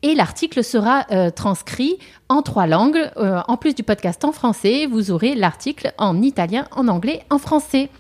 Et 0.03 0.15
l'article 0.15 0.65
sera 0.65 1.05
euh, 1.13 1.31
transcrit 1.31 1.99
en 2.31 2.41
trois 2.43 2.67
langues. 2.67 3.11
Euh, 3.19 3.41
en 3.49 3.57
plus 3.59 3.75
du 3.75 3.83
podcast 3.83 4.25
en 4.25 4.33
français, 4.33 4.87
vous 4.87 5.11
aurez 5.11 5.35
l'article 5.35 5.93
en 5.99 6.21
italien, 6.23 6.67
en 6.75 6.89
anglais, 6.89 7.21
en 7.31 7.39
français. 7.39 7.91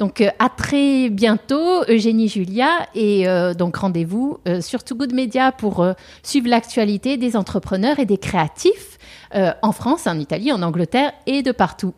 Donc 0.00 0.22
euh, 0.22 0.30
à 0.38 0.48
très 0.48 1.10
bientôt, 1.10 1.84
Eugénie 1.86 2.26
Julia, 2.26 2.88
et 2.94 3.28
euh, 3.28 3.52
donc 3.52 3.76
rendez-vous 3.76 4.38
euh, 4.48 4.62
sur 4.62 4.82
Too 4.82 4.96
Good 4.96 5.12
Media 5.12 5.52
pour 5.52 5.86
suivre 6.22 6.48
l'actualité 6.48 7.18
des 7.18 7.36
entrepreneurs 7.36 7.98
et 8.00 8.06
des 8.06 8.18
créatifs 8.18 8.98
en 9.32 9.70
France, 9.70 10.08
en 10.08 10.18
Italie, 10.18 10.50
en 10.50 10.60
Angleterre 10.60 11.12
et 11.26 11.44
de 11.44 11.52
partout. 11.52 11.94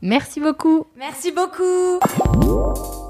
Merci 0.00 0.40
beaucoup. 0.40 0.86
Merci 0.96 1.30
beaucoup. 1.30 1.98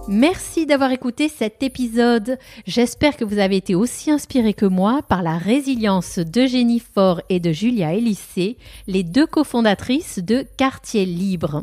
Merci 0.09 0.67
d'avoir 0.67 0.91
écouté 0.91 1.29
cet 1.29 1.63
épisode. 1.63 2.37
J'espère 2.67 3.17
que 3.17 3.25
vous 3.25 3.39
avez 3.39 3.57
été 3.59 3.77
aussi 3.77 4.11
inspirés 4.11 4.55
que 4.55 4.67
moi 4.67 5.03
par 5.09 5.23
la 5.23 5.39
résilience 5.39 6.19
d'Eugénie 6.19 6.81
Faure 6.81 7.21
et 7.29 7.39
de 7.39 7.53
Julia 7.53 7.95
Elissé, 7.95 8.57
les 8.89 9.05
deux 9.05 9.27
cofondatrices 9.27 10.19
de 10.19 10.45
Quartier 10.57 11.07
Libre. 11.07 11.63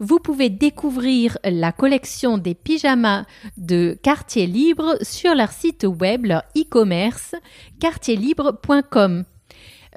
Vous 0.00 0.18
pouvez 0.18 0.50
découvrir 0.50 1.38
la 1.44 1.72
collection 1.72 2.38
des 2.38 2.54
pyjamas 2.54 3.24
de 3.56 3.98
Quartier 4.02 4.46
Libre 4.46 4.96
sur 5.02 5.34
leur 5.34 5.52
site 5.52 5.84
web, 5.84 6.26
leur 6.26 6.42
e-commerce, 6.56 7.34
quartierlibre.com. 7.80 9.24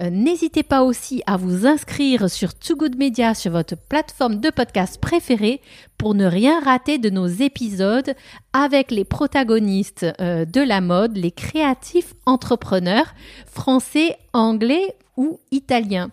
Euh, 0.01 0.09
N'hésitez 0.09 0.63
pas 0.63 0.83
aussi 0.83 1.21
à 1.25 1.37
vous 1.37 1.65
inscrire 1.65 2.29
sur 2.29 2.53
Too 2.53 2.75
Good 2.75 2.97
Media 2.97 3.33
sur 3.33 3.51
votre 3.51 3.75
plateforme 3.75 4.39
de 4.39 4.49
podcast 4.49 4.99
préférée 4.99 5.61
pour 5.97 6.15
ne 6.15 6.25
rien 6.25 6.61
rater 6.61 6.97
de 6.97 7.09
nos 7.09 7.27
épisodes 7.27 8.13
avec 8.53 8.91
les 8.91 9.03
protagonistes 9.03 10.05
euh, 10.21 10.45
de 10.45 10.61
la 10.61 10.81
mode, 10.81 11.17
les 11.17 11.31
créatifs 11.31 12.13
entrepreneurs 12.25 13.13
français, 13.45 14.15
anglais 14.33 14.95
ou 15.17 15.39
italiens. 15.51 16.11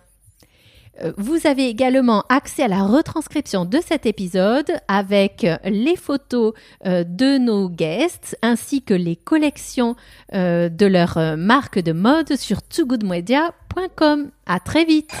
Euh, 1.03 1.13
Vous 1.17 1.45
avez 1.45 1.67
également 1.67 2.23
accès 2.29 2.63
à 2.63 2.67
la 2.67 2.83
retranscription 2.83 3.65
de 3.65 3.79
cet 3.85 4.05
épisode 4.05 4.71
avec 4.87 5.43
euh, 5.43 5.57
les 5.65 5.95
photos 5.95 6.53
euh, 6.85 7.03
de 7.03 7.37
nos 7.37 7.69
guests 7.69 8.37
ainsi 8.41 8.81
que 8.81 8.93
les 8.93 9.15
collections 9.15 9.95
de 10.33 10.85
leur 10.85 11.17
euh, 11.17 11.35
marque 11.35 11.79
de 11.79 11.91
mode 11.93 12.35
sur 12.35 12.61
toogoodmedia.com. 12.61 14.29
À 14.45 14.59
très 14.59 14.85
vite. 14.85 15.11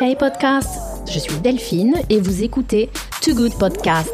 Hey 0.00 0.16
podcast, 0.16 0.68
je 1.10 1.18
suis 1.18 1.38
Delphine 1.40 1.96
et 2.08 2.20
vous 2.20 2.42
écoutez 2.42 2.90
Too 3.22 3.34
Good 3.34 3.58
Podcast. 3.58 4.12